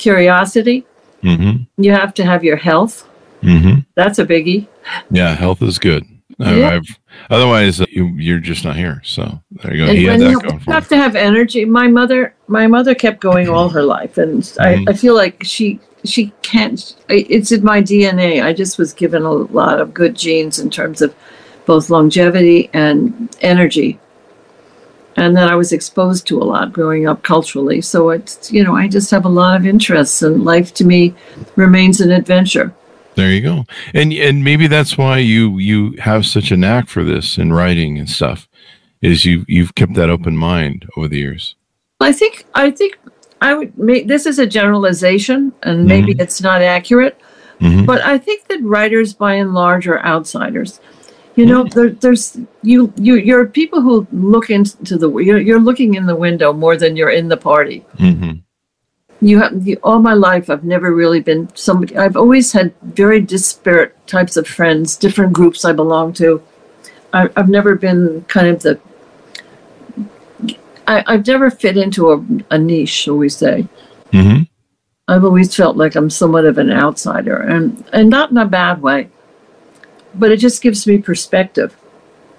curiosity, 0.00 0.84
hmm 1.22 1.52
you 1.76 1.92
have 1.92 2.12
to 2.14 2.24
have 2.24 2.42
your 2.42 2.56
health. 2.56 3.06
hmm 3.42 3.80
That's 3.94 4.18
a 4.18 4.24
biggie. 4.24 4.66
Yeah, 5.10 5.34
health 5.34 5.62
is 5.62 5.78
good. 5.78 6.04
Yeah. 6.38 6.70
I've 6.70 6.88
otherwise 7.28 7.80
uh, 7.82 7.86
you, 7.90 8.06
you're 8.16 8.38
just 8.38 8.64
not 8.64 8.76
here. 8.76 9.02
So 9.04 9.22
there 9.50 9.74
you 9.74 9.84
go. 9.84 9.90
And 9.90 9.98
he 9.98 10.04
had 10.04 10.20
that 10.20 10.30
you 10.30 10.40
going 10.40 10.58
for 10.60 10.72
have 10.72 10.88
to 10.88 10.96
have 10.96 11.14
energy. 11.14 11.64
My 11.66 11.86
mother, 11.86 12.34
my 12.48 12.66
mother 12.66 12.94
kept 12.94 13.20
going 13.20 13.48
all 13.48 13.68
her 13.68 13.82
life, 13.82 14.16
and 14.16 14.42
Mhm. 14.42 14.88
I, 14.88 14.90
I 14.90 14.94
feel 14.94 15.14
like 15.14 15.44
she 15.44 15.78
she 16.04 16.32
can't. 16.40 16.96
It's 17.10 17.52
in 17.52 17.62
my 17.62 17.82
DNA. 17.82 18.42
I 18.42 18.54
just 18.54 18.78
was 18.78 18.94
given 18.94 19.22
a 19.22 19.32
lot 19.32 19.80
of 19.80 19.92
good 19.92 20.14
genes 20.16 20.58
in 20.58 20.70
terms 20.70 21.02
of 21.02 21.14
both 21.66 21.90
longevity 21.90 22.70
and 22.72 23.28
energy, 23.42 23.98
and 25.20 25.36
that 25.36 25.50
I 25.50 25.54
was 25.54 25.70
exposed 25.70 26.26
to 26.28 26.42
a 26.42 26.44
lot 26.44 26.72
growing 26.72 27.06
up 27.06 27.22
culturally. 27.22 27.82
So 27.82 28.08
it's 28.10 28.50
you 28.50 28.64
know 28.64 28.74
I 28.74 28.88
just 28.88 29.10
have 29.10 29.26
a 29.26 29.28
lot 29.28 29.60
of 29.60 29.66
interests, 29.66 30.22
and 30.22 30.44
life 30.44 30.72
to 30.74 30.84
me 30.84 31.14
remains 31.56 32.00
an 32.00 32.10
adventure. 32.10 32.74
There 33.16 33.30
you 33.30 33.42
go. 33.42 33.64
And 33.92 34.12
and 34.14 34.42
maybe 34.42 34.66
that's 34.66 34.96
why 34.96 35.18
you 35.18 35.58
you 35.58 35.92
have 35.98 36.24
such 36.24 36.50
a 36.50 36.56
knack 36.56 36.88
for 36.88 37.04
this 37.04 37.36
and 37.36 37.54
writing 37.54 37.98
and 37.98 38.08
stuff. 38.08 38.48
Is 39.02 39.24
you 39.24 39.44
you've 39.46 39.74
kept 39.74 39.94
that 39.94 40.10
open 40.10 40.36
mind 40.36 40.88
over 40.96 41.06
the 41.06 41.18
years. 41.18 41.54
I 42.00 42.12
think 42.12 42.46
I 42.54 42.70
think 42.70 42.98
I 43.42 43.52
would 43.54 43.76
make 43.78 44.08
this 44.08 44.24
is 44.24 44.38
a 44.38 44.46
generalization, 44.46 45.52
and 45.62 45.84
maybe 45.84 46.14
it's 46.18 46.40
not 46.40 46.62
accurate. 46.62 47.20
hmm 47.58 47.84
But 47.84 48.00
I 48.02 48.16
think 48.16 48.48
that 48.48 48.62
writers, 48.62 49.12
by 49.12 49.34
and 49.34 49.52
large, 49.52 49.86
are 49.86 50.02
outsiders. 50.04 50.80
You 51.36 51.46
know, 51.46 51.64
there, 51.64 51.90
there's 51.90 52.36
you 52.62 52.92
you 52.96 53.14
you're 53.14 53.46
people 53.46 53.80
who 53.80 54.06
look 54.12 54.50
into 54.50 54.98
the 54.98 55.08
you're, 55.18 55.38
you're 55.38 55.60
looking 55.60 55.94
in 55.94 56.06
the 56.06 56.16
window 56.16 56.52
more 56.52 56.76
than 56.76 56.96
you're 56.96 57.10
in 57.10 57.28
the 57.28 57.36
party. 57.36 57.84
hmm 57.98 58.32
You 59.20 59.38
have 59.40 59.66
you, 59.66 59.78
all 59.82 60.00
my 60.00 60.14
life. 60.14 60.50
I've 60.50 60.64
never 60.64 60.92
really 60.92 61.20
been 61.20 61.48
somebody. 61.54 61.96
I've 61.96 62.16
always 62.16 62.52
had 62.52 62.74
very 62.82 63.20
disparate 63.20 63.94
types 64.06 64.36
of 64.36 64.46
friends, 64.46 64.96
different 64.96 65.32
groups 65.32 65.64
I 65.64 65.72
belong 65.72 66.12
to. 66.14 66.42
I, 67.12 67.28
I've 67.36 67.48
never 67.48 67.74
been 67.74 68.24
kind 68.28 68.48
of 68.48 68.62
the. 68.62 68.80
I, 70.86 71.04
I've 71.06 71.26
never 71.26 71.50
fit 71.50 71.76
into 71.76 72.10
a, 72.12 72.24
a 72.50 72.58
niche, 72.58 72.90
shall 72.90 73.16
we 73.16 73.28
say? 73.28 73.68
hmm 74.12 74.42
I've 75.06 75.24
always 75.24 75.54
felt 75.54 75.76
like 75.76 75.96
I'm 75.96 76.08
somewhat 76.08 76.44
of 76.44 76.58
an 76.58 76.70
outsider, 76.70 77.36
and 77.36 77.84
and 77.92 78.08
not 78.10 78.30
in 78.30 78.36
a 78.36 78.46
bad 78.46 78.80
way, 78.80 79.08
but 80.14 80.30
it 80.30 80.38
just 80.38 80.62
gives 80.62 80.86
me 80.86 80.98
perspective. 80.98 81.76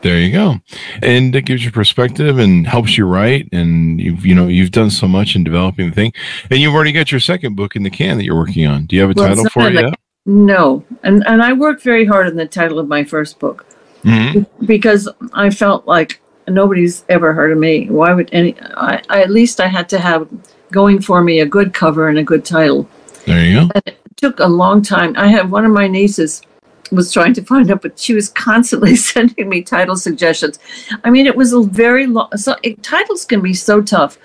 There 0.01 0.17
you 0.19 0.31
go. 0.31 0.55
And 1.03 1.35
it 1.35 1.43
gives 1.45 1.63
you 1.63 1.71
perspective 1.71 2.39
and 2.39 2.65
helps 2.65 2.97
you 2.97 3.05
write. 3.05 3.47
And 3.51 4.01
you've, 4.01 4.25
you 4.25 4.33
know, 4.33 4.47
you've 4.47 4.71
done 4.71 4.89
so 4.89 5.07
much 5.07 5.35
in 5.35 5.43
developing 5.43 5.89
the 5.89 5.95
thing. 5.95 6.13
And 6.49 6.59
you've 6.59 6.73
already 6.73 6.91
got 6.91 7.11
your 7.11 7.19
second 7.19 7.55
book 7.55 7.75
in 7.75 7.83
the 7.83 7.91
can 7.91 8.17
that 8.17 8.23
you're 8.23 8.35
working 8.35 8.65
on. 8.65 8.87
Do 8.87 8.95
you 8.95 9.01
have 9.03 9.11
a 9.11 9.13
Well, 9.15 9.27
title 9.27 9.45
for 9.49 9.67
it 9.67 9.73
like- 9.75 9.85
yet? 9.85 9.93
No, 10.25 10.83
and 11.01 11.23
and 11.25 11.41
I 11.41 11.53
worked 11.53 11.81
very 11.81 12.05
hard 12.05 12.27
on 12.27 12.35
the 12.35 12.45
title 12.45 12.77
of 12.77 12.87
my 12.87 13.03
first 13.03 13.39
book 13.39 13.65
hmm 14.03 14.43
because 14.65 15.09
I 15.33 15.49
felt 15.49 15.87
like 15.87 16.21
nobody's 16.47 17.03
ever 17.09 17.33
heard 17.33 17.51
of 17.51 17.57
me. 17.57 17.87
Why 17.89 18.13
would 18.13 18.29
any? 18.31 18.55
I, 18.77 19.01
I 19.09 19.23
at 19.23 19.31
least 19.31 19.59
I 19.59 19.65
had 19.67 19.89
to 19.89 19.99
have 19.99 20.27
going 20.71 21.01
for 21.01 21.23
me 21.23 21.39
a 21.39 21.45
good 21.47 21.73
cover 21.73 22.07
and 22.07 22.19
a 22.19 22.23
good 22.23 22.45
title. 22.45 22.87
There 23.25 23.43
you 23.43 23.61
go. 23.61 23.69
And 23.73 23.83
It 23.87 23.97
took 24.17 24.39
a 24.39 24.45
long 24.47 24.83
time. 24.83 25.15
I 25.17 25.27
had 25.27 25.49
one 25.49 25.65
of 25.65 25.71
my 25.71 25.87
nieces 25.87 26.43
was 26.91 27.11
trying 27.11 27.33
to 27.33 27.41
find 27.43 27.71
out, 27.71 27.81
but 27.81 27.97
she 27.97 28.13
was 28.13 28.29
constantly 28.29 28.95
sending 29.11 29.47
me 29.49 29.61
title 29.61 29.95
suggestions. 29.95 30.59
I 31.03 31.09
mean, 31.09 31.25
it 31.25 31.35
was 31.35 31.53
a 31.53 31.61
very 31.63 32.07
long. 32.07 32.29
So 32.35 32.55
it, 32.63 32.81
titles 32.83 33.25
can 33.25 33.41
be 33.41 33.53
so 33.53 33.81
tough. 33.81 34.17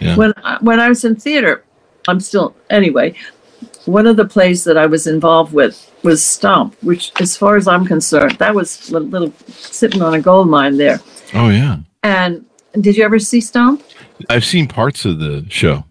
Yeah. 0.00 0.16
When 0.16 0.32
I, 0.44 0.58
when 0.60 0.80
I 0.80 0.88
was 0.88 1.04
in 1.04 1.16
theater, 1.16 1.64
I'm 2.08 2.20
still 2.20 2.54
anyway. 2.70 3.14
One 3.86 4.06
of 4.06 4.16
the 4.16 4.24
plays 4.26 4.64
that 4.64 4.76
I 4.76 4.86
was 4.86 5.06
involved 5.06 5.52
with 5.52 5.90
was 6.02 6.24
Stomp, 6.24 6.76
which, 6.82 7.12
as 7.20 7.36
far 7.36 7.56
as 7.56 7.66
I'm 7.66 7.84
concerned, 7.86 8.32
that 8.38 8.54
was 8.54 8.90
a 8.90 8.98
little 9.00 9.32
sitting 9.48 10.00
on 10.02 10.14
a 10.14 10.20
gold 10.20 10.48
mine 10.48 10.76
there. 10.76 11.00
Oh, 11.34 11.48
yeah. 11.50 11.78
And 12.02 12.44
did 12.80 12.96
you 12.96 13.04
ever 13.04 13.18
see 13.18 13.40
Stomp? 13.40 13.82
I've 14.28 14.44
seen 14.44 14.68
parts 14.68 15.04
of 15.04 15.18
the 15.18 15.46
show. 15.48 15.84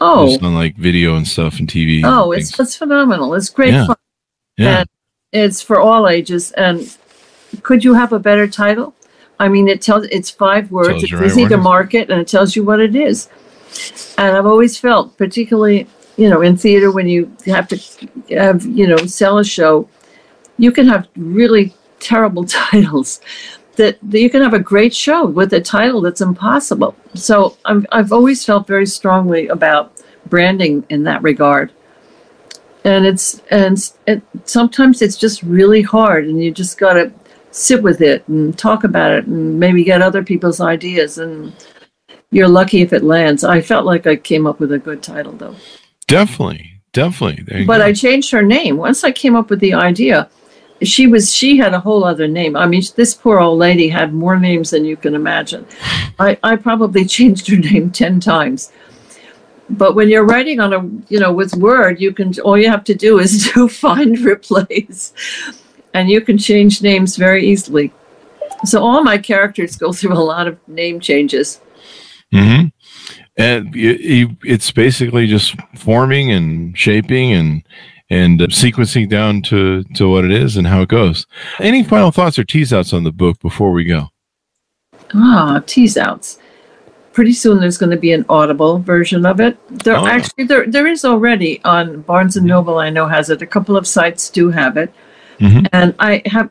Oh, 0.00 0.28
Just 0.28 0.42
on 0.42 0.54
like 0.54 0.76
video 0.76 1.16
and 1.16 1.26
stuff 1.26 1.58
and 1.58 1.68
TV. 1.68 2.02
oh, 2.04 2.32
and 2.32 2.42
it's 2.42 2.58
it's 2.60 2.76
phenomenal. 2.76 3.32
It's 3.34 3.48
great 3.48 3.72
Yeah. 3.74 3.86
fun. 3.86 3.96
yeah. 4.58 4.78
and 4.80 4.88
it's 5.44 5.62
for 5.62 5.80
all 5.80 6.08
ages. 6.08 6.52
And 6.52 6.96
could 7.62 7.84
you 7.84 7.94
have 7.94 8.12
a 8.12 8.18
better 8.18 8.46
title? 8.46 8.94
I 9.38 9.48
mean, 9.48 9.68
it 9.68 9.82
tells 9.82 10.06
it's 10.06 10.30
five 10.30 10.70
words. 10.70 11.02
It's 11.02 11.12
right 11.12 11.26
easy 11.26 11.46
to 11.46 11.56
market, 11.56 12.10
and 12.10 12.20
it 12.20 12.28
tells 12.28 12.56
you 12.56 12.64
what 12.64 12.80
it 12.80 12.96
is. 12.96 13.28
And 14.16 14.36
I've 14.36 14.46
always 14.46 14.78
felt, 14.78 15.16
particularly, 15.18 15.86
you 16.16 16.30
know, 16.30 16.40
in 16.40 16.56
theater 16.56 16.90
when 16.90 17.06
you 17.06 17.34
have 17.44 17.68
to 17.68 17.76
have, 18.30 18.64
you 18.64 18.86
know, 18.86 18.96
sell 18.96 19.38
a 19.38 19.44
show, 19.44 19.88
you 20.56 20.72
can 20.72 20.88
have 20.88 21.06
really 21.16 21.74
terrible 22.00 22.44
titles. 22.46 23.20
That, 23.76 23.98
that 24.04 24.20
you 24.20 24.30
can 24.30 24.40
have 24.40 24.54
a 24.54 24.58
great 24.58 24.94
show 24.94 25.26
with 25.26 25.52
a 25.52 25.60
title 25.60 26.00
that's 26.00 26.22
impossible. 26.22 26.96
So 27.12 27.58
I'm, 27.66 27.86
I've 27.92 28.10
always 28.10 28.42
felt 28.42 28.66
very 28.66 28.86
strongly 28.86 29.48
about 29.48 29.92
branding 30.30 30.86
in 30.88 31.02
that 31.02 31.22
regard 31.22 31.72
and 32.86 33.04
it's 33.04 33.42
and 33.50 33.92
it, 34.06 34.22
sometimes 34.44 35.02
it's 35.02 35.16
just 35.16 35.42
really 35.42 35.82
hard 35.82 36.26
and 36.26 36.42
you 36.42 36.52
just 36.52 36.78
got 36.78 36.94
to 36.94 37.12
sit 37.50 37.82
with 37.82 38.00
it 38.00 38.26
and 38.28 38.56
talk 38.56 38.84
about 38.84 39.10
it 39.10 39.26
and 39.26 39.58
maybe 39.58 39.82
get 39.82 40.00
other 40.00 40.22
people's 40.22 40.60
ideas 40.60 41.18
and 41.18 41.52
you're 42.30 42.48
lucky 42.48 42.82
if 42.82 42.92
it 42.92 43.02
lands 43.02 43.42
i 43.44 43.60
felt 43.60 43.84
like 43.84 44.06
i 44.06 44.14
came 44.14 44.46
up 44.46 44.60
with 44.60 44.72
a 44.72 44.78
good 44.78 45.02
title 45.02 45.32
though 45.32 45.54
Definitely. 46.08 46.80
Definitely. 46.92 47.64
But 47.64 47.78
go. 47.78 47.84
i 47.86 47.92
changed 47.92 48.30
her 48.30 48.42
name 48.42 48.76
once 48.76 49.02
i 49.04 49.10
came 49.10 49.34
up 49.34 49.50
with 49.50 49.60
the 49.60 49.74
idea 49.74 50.30
she 50.82 51.06
was 51.06 51.34
she 51.34 51.56
had 51.56 51.74
a 51.74 51.80
whole 51.80 52.04
other 52.04 52.28
name 52.28 52.56
i 52.56 52.66
mean 52.66 52.82
this 52.94 53.14
poor 53.14 53.40
old 53.40 53.58
lady 53.58 53.88
had 53.88 54.14
more 54.14 54.38
names 54.38 54.70
than 54.70 54.84
you 54.84 54.96
can 54.96 55.14
imagine 55.14 55.66
i 56.18 56.38
i 56.42 56.54
probably 56.54 57.04
changed 57.16 57.48
her 57.48 57.56
name 57.56 57.90
10 57.90 58.20
times 58.20 58.70
but 59.70 59.94
when 59.94 60.08
you're 60.08 60.24
writing 60.24 60.60
on 60.60 60.72
a 60.72 60.80
you 61.12 61.18
know 61.18 61.32
with 61.32 61.54
word 61.56 62.00
you 62.00 62.12
can 62.12 62.32
all 62.40 62.56
you 62.58 62.68
have 62.68 62.84
to 62.84 62.94
do 62.94 63.18
is 63.18 63.50
do 63.54 63.68
find 63.68 64.18
replace 64.20 65.12
and 65.94 66.08
you 66.08 66.20
can 66.20 66.38
change 66.38 66.82
names 66.82 67.16
very 67.16 67.46
easily 67.46 67.92
so 68.64 68.82
all 68.82 69.02
my 69.02 69.18
characters 69.18 69.76
go 69.76 69.92
through 69.92 70.12
a 70.12 70.22
lot 70.32 70.46
of 70.46 70.56
name 70.68 71.00
changes 71.00 71.60
mm-hmm. 72.32 72.68
And 73.38 73.76
it, 73.76 74.00
it- 74.00 74.36
it's 74.44 74.70
basically 74.70 75.26
just 75.26 75.54
forming 75.76 76.30
and 76.32 76.76
shaping 76.76 77.32
and 77.32 77.62
and 78.08 78.40
uh, 78.40 78.46
sequencing 78.46 79.08
down 79.10 79.42
to 79.42 79.82
to 79.94 80.08
what 80.08 80.24
it 80.24 80.30
is 80.30 80.56
and 80.56 80.66
how 80.66 80.80
it 80.80 80.88
goes. 80.88 81.26
Any 81.60 81.82
final 81.82 82.10
thoughts 82.10 82.38
or 82.38 82.44
tease 82.44 82.72
outs 82.72 82.94
on 82.94 83.04
the 83.04 83.12
book 83.12 83.38
before 83.40 83.72
we 83.72 83.84
go? 83.84 84.08
ah 85.14 85.62
tease 85.66 85.96
outs 85.98 86.38
pretty 87.16 87.32
soon 87.32 87.58
there's 87.60 87.78
going 87.78 87.90
to 87.90 87.96
be 87.96 88.12
an 88.12 88.26
audible 88.28 88.78
version 88.78 89.24
of 89.24 89.40
it 89.40 89.56
there 89.84 89.96
Oh. 89.96 90.06
actually 90.06 90.44
there 90.44 90.66
there 90.66 90.86
is 90.86 91.02
already 91.02 91.62
on 91.64 92.02
barnes 92.02 92.36
and 92.36 92.46
noble 92.46 92.76
i 92.78 92.90
know 92.90 93.06
has 93.08 93.30
it 93.30 93.40
a 93.40 93.46
couple 93.46 93.74
of 93.74 93.86
sites 93.86 94.28
do 94.28 94.50
have 94.50 94.76
it 94.76 94.92
Mhm. 95.40 95.66
and 95.72 95.94
i 95.98 96.20
have 96.26 96.50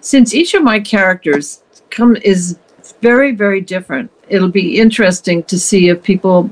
since 0.00 0.32
each 0.34 0.54
of 0.54 0.62
my 0.62 0.80
characters 0.80 1.62
come 1.90 2.16
is 2.32 2.58
very 3.02 3.32
very 3.32 3.60
different 3.60 4.10
it'll 4.30 4.48
be 4.62 4.78
interesting 4.78 5.42
to 5.52 5.58
see 5.58 5.82
if 5.90 6.02
people 6.02 6.48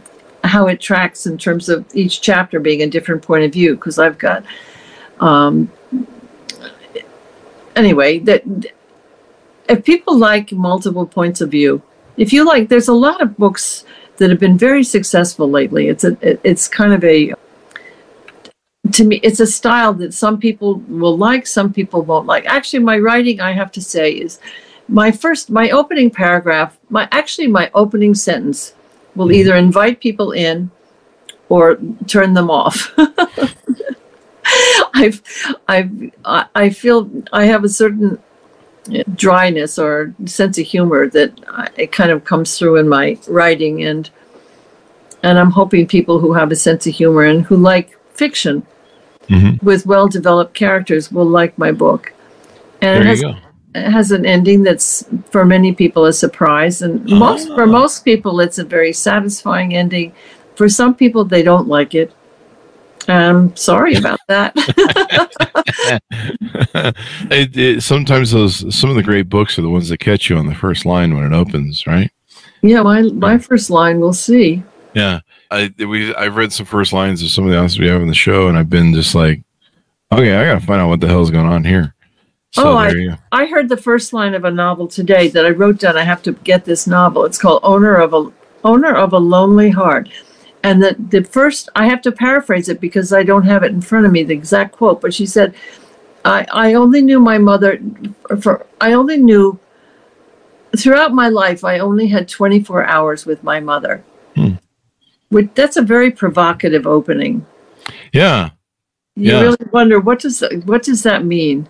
how 0.55 0.67
it 0.67 0.79
tracks 0.79 1.25
in 1.25 1.39
terms 1.39 1.71
of 1.71 1.87
each 1.95 2.21
chapter 2.21 2.61
being 2.61 2.83
a 2.83 2.87
different 2.87 3.23
point 3.23 3.45
of 3.45 3.53
view 3.53 3.77
because 3.77 3.99
i've 3.99 4.19
got 4.19 4.45
um 5.21 5.71
anyway 7.77 8.19
that 8.19 8.43
if 9.71 9.83
people 9.85 10.15
like 10.19 10.53
multiple 10.53 11.07
points 11.07 11.41
of 11.41 11.51
view 11.51 11.81
if 12.17 12.33
you 12.33 12.47
like 12.47 12.69
there's 12.69 12.89
a 12.89 12.95
lot 12.95 13.21
of 13.21 13.37
books 13.37 13.85
that 14.17 14.31
have 14.31 14.39
been 14.39 14.57
very 14.59 14.85
successful 14.85 15.51
lately. 15.51 15.89
It's 15.89 16.05
a 16.05 16.17
it's 16.49 16.69
kind 16.69 16.93
of 16.93 17.03
a 17.05 17.35
to 18.93 19.05
me 19.05 19.17
it's 19.23 19.41
a 19.41 19.47
style 19.47 19.95
that 19.95 20.15
some 20.15 20.39
people 20.39 20.77
will 20.89 21.17
like 21.17 21.47
some 21.47 21.73
people 21.73 22.03
won't 22.03 22.27
like. 22.27 22.47
Actually 22.47 22.81
my 22.81 22.99
writing 22.99 23.41
i 23.41 23.53
have 23.53 23.73
to 23.73 23.81
say 23.81 24.13
is 24.13 24.39
my 24.89 25.11
first 25.11 25.51
my 25.51 25.71
opening 25.71 26.11
paragraph 26.11 26.77
my 26.91 27.09
actually 27.11 27.47
my 27.47 27.71
opening 27.75 28.15
sentence 28.15 28.75
will 29.17 29.27
mm-hmm. 29.27 29.35
either 29.35 29.57
invite 29.57 30.01
people 30.01 30.33
in 30.33 30.71
or 31.49 31.79
turn 32.07 32.35
them 32.35 32.51
off. 32.51 32.93
I've 34.95 35.23
i've 35.67 35.91
I- 36.25 36.47
i 36.55 36.71
feel 36.71 37.11
i 37.33 37.47
have 37.47 37.65
a 37.65 37.69
certain 37.69 38.23
dryness 39.15 39.79
or 39.79 40.13
sense 40.27 40.59
of 40.59 40.67
humor 40.67 41.09
that 41.09 41.33
I, 41.49 41.69
it 41.77 41.93
kind 41.93 42.11
of 42.11 42.25
comes 42.25 42.59
through 42.59 42.77
in 42.77 42.89
my 42.89 43.19
writing 43.29 43.83
and 43.85 44.11
and 45.23 45.39
I'm 45.39 45.51
hoping 45.53 45.87
people 45.87 46.19
who 46.19 46.35
have 46.35 46.53
a 46.53 46.57
sense 46.57 46.87
of 46.87 46.95
humor 46.95 47.23
and 47.25 47.45
who 47.45 47.57
like 47.57 47.99
fiction 48.13 48.63
Mhm. 49.31 49.63
with 49.63 49.87
well 49.87 50.07
developed 50.07 50.53
characters 50.53 51.11
will 51.11 51.25
like 51.25 51.57
my 51.57 51.73
book. 51.73 52.13
And 52.83 53.03
it 53.03 53.07
has, 53.07 53.23
it 53.75 53.91
has 53.91 54.11
an 54.11 54.27
ending 54.27 54.63
that's 54.65 55.07
for 55.31 55.47
many 55.47 55.73
people 55.73 56.05
a 56.05 56.13
surprise 56.13 56.83
and 56.83 57.03
most 57.07 57.49
for 57.55 57.63
Ah. 57.63 57.67
most 57.81 58.05
people 58.05 58.39
it's 58.41 58.59
a 58.59 58.65
very 58.65 58.93
satisfying 58.93 59.75
ending. 59.75 60.13
For 60.57 60.69
some 60.69 60.95
people 60.95 61.25
they 61.25 61.43
don't 61.43 61.69
like 61.69 61.95
it. 61.95 62.13
I'm 63.09 63.55
sorry 63.57 63.95
about 63.97 64.21
that. 64.29 64.53
it, 67.31 67.57
it, 67.57 67.83
sometimes 67.83 68.31
those 68.31 68.75
some 68.77 68.91
of 68.91 68.97
the 68.97 69.03
great 69.03 69.29
books 69.29 69.59
are 69.59 69.63
the 69.63 69.71
ones 69.71 69.89
that 69.89 69.99
catch 69.99 70.31
you 70.31 70.37
on 70.37 70.47
the 70.47 70.55
first 70.55 70.87
line 70.87 71.15
when 71.15 71.25
it 71.25 71.37
opens, 71.37 71.87
right? 71.87 72.11
yeah, 72.63 72.83
my 72.83 73.03
my 73.03 73.39
first 73.39 73.71
line 73.71 74.01
we'll 74.01 74.13
see. 74.13 74.63
Yeah, 74.95 75.21
I 75.51 75.73
we 75.79 76.15
I've 76.15 76.37
read 76.37 76.53
some 76.53 76.67
first 76.67 76.93
lines 76.93 77.23
of 77.23 77.29
some 77.31 77.45
of 77.45 77.51
the 77.51 77.59
authors 77.59 77.79
we 77.79 77.89
have 77.89 78.01
in 78.01 78.09
the 78.09 78.15
show, 78.15 78.49
and 78.49 78.57
I've 78.57 78.71
been 78.71 78.95
just 78.95 79.15
like, 79.15 79.43
okay, 80.13 80.35
I 80.37 80.45
gotta 80.45 80.65
find 80.65 80.81
out 80.81 80.89
what 80.89 81.01
the 81.01 81.09
hell's 81.09 81.31
going 81.31 81.47
on 81.47 81.65
here. 81.65 81.95
So 82.53 82.69
Oh, 82.73 82.77
I- 82.77 82.89
there 82.89 82.99
you 82.99 83.11
go. 83.11 83.17
I 83.33 83.47
heard 83.47 83.69
the 83.69 83.77
first 83.77 84.13
line 84.13 84.35
of 84.35 84.45
a 84.45 84.51
novel 84.51 84.87
today 84.87 85.29
that 85.29 85.45
I 85.45 85.51
wrote 85.51 85.79
down. 85.81 85.97
I 85.97 86.05
have 86.05 86.23
to 86.23 86.33
get 86.33 86.65
this 86.65 86.87
novel. 86.87 87.25
It's 87.25 87.39
called 87.39 87.61
"Owner 87.65 87.97
of 87.97 88.15
a 88.15 88.33
Owner 88.63 88.95
of 88.95 89.13
a 89.13 89.19
Lonely 89.19 89.71
Heart," 89.71 90.09
and 90.65 90.83
the 90.83 90.97
the 91.11 91.23
first 91.23 91.69
I 91.77 91.87
have 91.87 92.03
to 92.03 92.11
paraphrase 92.13 92.69
it 92.69 92.81
because 92.81 93.13
I 93.13 93.23
don't 93.23 93.45
have 93.45 93.63
it 93.63 93.71
in 93.73 93.81
front 93.81 94.07
of 94.07 94.13
me 94.13 94.25
the 94.25 94.35
exact 94.35 94.73
quote. 94.73 95.01
But 95.01 95.15
she 95.15 95.27
said, 95.27 95.55
"I 96.25 96.45
I 96.53 96.75
only 96.75 97.03
knew 97.03 97.21
my 97.21 97.39
mother 97.39 97.79
for 98.41 98.67
I 98.81 98.95
only 98.95 99.19
knew 99.19 99.59
throughout 100.77 101.13
my 101.13 101.29
life 101.29 101.63
I 101.65 101.79
only 101.79 102.09
had 102.09 102.29
24 102.29 102.85
hours 102.87 103.27
with 103.27 103.45
my 103.45 103.61
mother." 103.61 104.03
Hmm. 104.35 104.55
Which, 105.29 105.51
that's 105.55 105.77
a 105.77 105.83
very 105.83 106.11
provocative 106.11 106.87
opening. 106.87 107.45
Yeah, 108.13 108.51
You 109.17 109.33
Yeah. 109.33 109.41
really 109.43 109.67
wonder 109.73 110.01
what 110.01 110.19
does 110.21 110.39
that, 110.41 110.65
what 110.67 110.83
does 110.83 111.03
that 111.05 111.25
mean? 111.25 111.69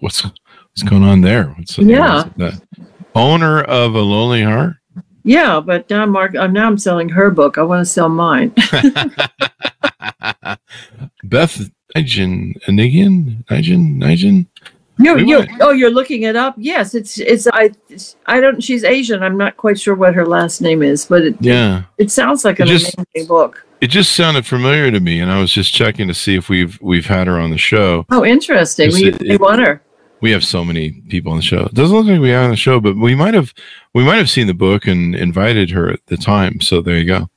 what's 0.00 0.22
What's 0.22 0.82
going 0.90 1.04
on 1.04 1.22
there? 1.22 1.44
What's 1.56 1.78
Yeah. 1.78 2.24
what's? 2.36 2.60
Owner 3.14 3.62
of 3.62 3.94
a 3.94 4.00
lonely 4.00 4.42
heart. 4.42 4.74
Yeah, 5.26 5.58
but 5.60 5.90
now, 5.90 6.06
Mark, 6.06 6.36
uh, 6.36 6.46
now 6.46 6.68
I'm 6.68 6.78
selling 6.78 7.08
her 7.08 7.30
book. 7.32 7.58
I 7.58 7.62
want 7.62 7.80
to 7.80 7.84
sell 7.84 8.08
mine. 8.08 8.54
Beth 11.24 11.70
Nigan, 11.96 13.44
Nigel, 13.50 13.78
Nigel. 13.78 14.44
You, 14.98 15.14
We 15.14 15.24
you, 15.26 15.46
oh, 15.60 15.72
you're 15.72 15.90
looking 15.90 16.22
it 16.22 16.36
up. 16.36 16.54
Yes, 16.56 16.94
it's 16.94 17.18
it's 17.18 17.46
I 17.52 17.70
I 18.26 18.40
don't. 18.40 18.62
She's 18.62 18.82
Asian. 18.84 19.22
I'm 19.22 19.36
not 19.36 19.56
quite 19.58 19.78
sure 19.78 19.94
what 19.94 20.14
her 20.14 20.24
last 20.24 20.62
name 20.62 20.82
is, 20.82 21.04
but 21.04 21.22
it 21.22 21.36
Yeah, 21.40 21.82
it 21.98 22.10
sounds 22.10 22.44
like 22.44 22.60
It 22.60 22.62
an 22.62 22.68
just- 22.68 22.94
amazing 22.96 23.28
book. 23.28 23.62
it 23.82 23.88
just 23.88 24.12
sounded 24.16 24.46
familiar 24.46 24.90
to 24.90 25.00
me, 25.00 25.20
and 25.20 25.30
I 25.30 25.38
was 25.40 25.52
just 25.52 25.74
checking 25.74 26.08
to 26.08 26.14
see 26.14 26.34
if 26.36 26.48
we've 26.48 26.78
we've 26.80 27.06
had 27.06 27.26
her 27.26 27.38
on 27.38 27.50
the 27.50 27.58
show. 27.58 28.06
Oh, 28.10 28.24
interesting. 28.24 28.90
We, 28.92 29.08
it- 29.08 29.20
we 29.20 29.36
want 29.36 29.60
her. 29.66 29.82
We 30.20 30.30
have 30.30 30.44
so 30.44 30.64
many 30.64 31.02
people 31.08 31.32
on 31.32 31.38
the 31.38 31.42
show. 31.42 31.64
It 31.64 31.74
doesn't 31.74 31.94
look 31.94 32.06
like 32.06 32.20
we 32.20 32.32
are 32.32 32.42
on 32.42 32.50
the 32.50 32.56
show, 32.56 32.80
but 32.80 32.96
we 32.96 33.14
might 33.14 33.34
have 33.34 33.52
we 33.94 34.02
might 34.02 34.16
have 34.16 34.30
seen 34.30 34.46
the 34.46 34.54
book 34.54 34.86
and 34.86 35.14
invited 35.14 35.70
her 35.70 35.90
at 35.90 36.04
the 36.06 36.16
time. 36.16 36.60
So 36.60 36.80
there 36.80 36.98
you 36.98 37.06
go. 37.06 37.28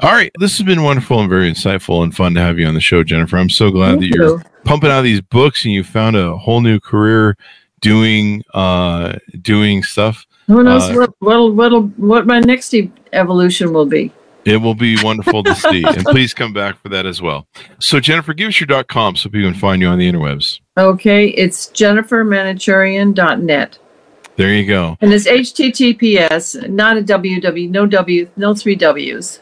All 0.00 0.12
right, 0.12 0.30
this 0.38 0.56
has 0.56 0.64
been 0.64 0.82
wonderful 0.82 1.20
and 1.20 1.28
very 1.28 1.50
insightful 1.50 2.02
and 2.02 2.14
fun 2.14 2.34
to 2.34 2.40
have 2.40 2.58
you 2.58 2.66
on 2.66 2.74
the 2.74 2.80
show, 2.80 3.02
Jennifer. 3.02 3.36
I'm 3.36 3.50
so 3.50 3.70
glad 3.70 3.98
Thank 3.98 4.00
that 4.02 4.16
you're 4.16 4.38
you. 4.38 4.42
pumping 4.64 4.90
out 4.90 5.02
these 5.02 5.20
books 5.20 5.64
and 5.64 5.74
you 5.74 5.82
found 5.82 6.16
a 6.16 6.36
whole 6.36 6.60
new 6.60 6.78
career 6.78 7.36
doing 7.80 8.44
uh 8.54 9.18
doing 9.42 9.82
stuff. 9.82 10.26
Who 10.46 10.62
knows 10.62 10.88
uh, 10.90 10.94
what 10.94 11.14
what 11.18 11.54
what'll, 11.54 11.82
what 11.82 12.26
my 12.26 12.40
next 12.40 12.74
evolution 13.12 13.72
will 13.72 13.86
be? 13.86 14.12
It 14.44 14.56
will 14.58 14.74
be 14.74 14.96
wonderful 15.02 15.42
to 15.44 15.54
see. 15.54 15.84
And 15.84 16.04
please 16.06 16.34
come 16.34 16.52
back 16.52 16.80
for 16.80 16.88
that 16.88 17.06
as 17.06 17.20
well. 17.20 17.46
So 17.78 18.00
Jennifer, 18.00 18.32
give 18.32 18.48
us 18.48 18.60
your 18.60 18.66
dot 18.66 18.88
com 18.88 19.16
so 19.16 19.28
people 19.28 19.50
can 19.50 19.58
find 19.58 19.82
you 19.82 19.88
on 19.88 19.98
the 19.98 20.10
interwebs. 20.10 20.60
Okay, 20.78 21.28
it's 21.28 21.66
jennifermanocherian.net. 21.68 23.78
There 24.36 24.54
you 24.54 24.66
go. 24.66 24.96
And 25.00 25.12
it's 25.12 25.26
HTTPS, 25.26 26.70
not 26.70 26.96
a 26.96 27.02
www, 27.02 27.70
no 27.70 27.86
W, 27.86 28.30
no 28.36 28.54
three 28.54 28.76
W's. 28.76 29.40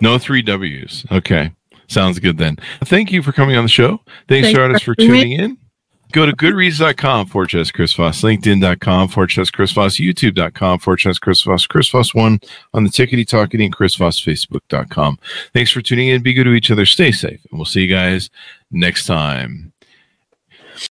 No 0.00 0.18
three 0.18 0.42
W's. 0.42 1.06
Okay. 1.12 1.52
Sounds 1.86 2.18
good 2.18 2.38
then. 2.38 2.56
Thank 2.86 3.12
you 3.12 3.22
for 3.22 3.32
coming 3.32 3.54
on 3.56 3.64
the 3.64 3.68
show. 3.68 4.00
Thanks, 4.26 4.46
Thanks 4.48 4.58
artists 4.58 4.84
for 4.84 4.94
for 4.94 5.02
having 5.02 5.12
me. 5.12 5.36
tuning 5.36 5.40
in. 5.50 5.58
Go 6.12 6.26
to 6.26 6.32
goodreads.com 6.32 7.26
forward 7.26 7.50
slash 7.50 7.70
Chris 7.70 7.94
Voss, 7.94 8.22
LinkedIn.com 8.22 9.08
forward 9.08 9.30
slash 9.30 9.50
Chris 9.50 9.72
Voss, 9.72 9.96
YouTube.com 9.96 10.78
forward 10.78 11.00
slash 11.00 11.18
Chris 11.18 11.42
Voss, 11.42 11.66
Chris 11.66 11.88
Voss 11.88 12.14
one 12.14 12.38
on 12.74 12.84
the 12.84 12.90
Tickety 12.90 13.24
Talkity 13.24 13.64
and 13.64 13.74
Chris 13.74 13.96
Voss 13.96 14.20
Facebook.com. 14.20 15.18
Thanks 15.54 15.70
for 15.70 15.80
tuning 15.80 16.08
in. 16.08 16.22
Be 16.22 16.34
good 16.34 16.44
to 16.44 16.52
each 16.52 16.70
other. 16.70 16.86
Stay 16.86 17.12
safe. 17.12 17.40
And 17.50 17.58
we'll 17.58 17.64
see 17.64 17.82
you 17.82 17.94
guys 17.94 18.28
next 18.70 19.06
time. 19.06 19.71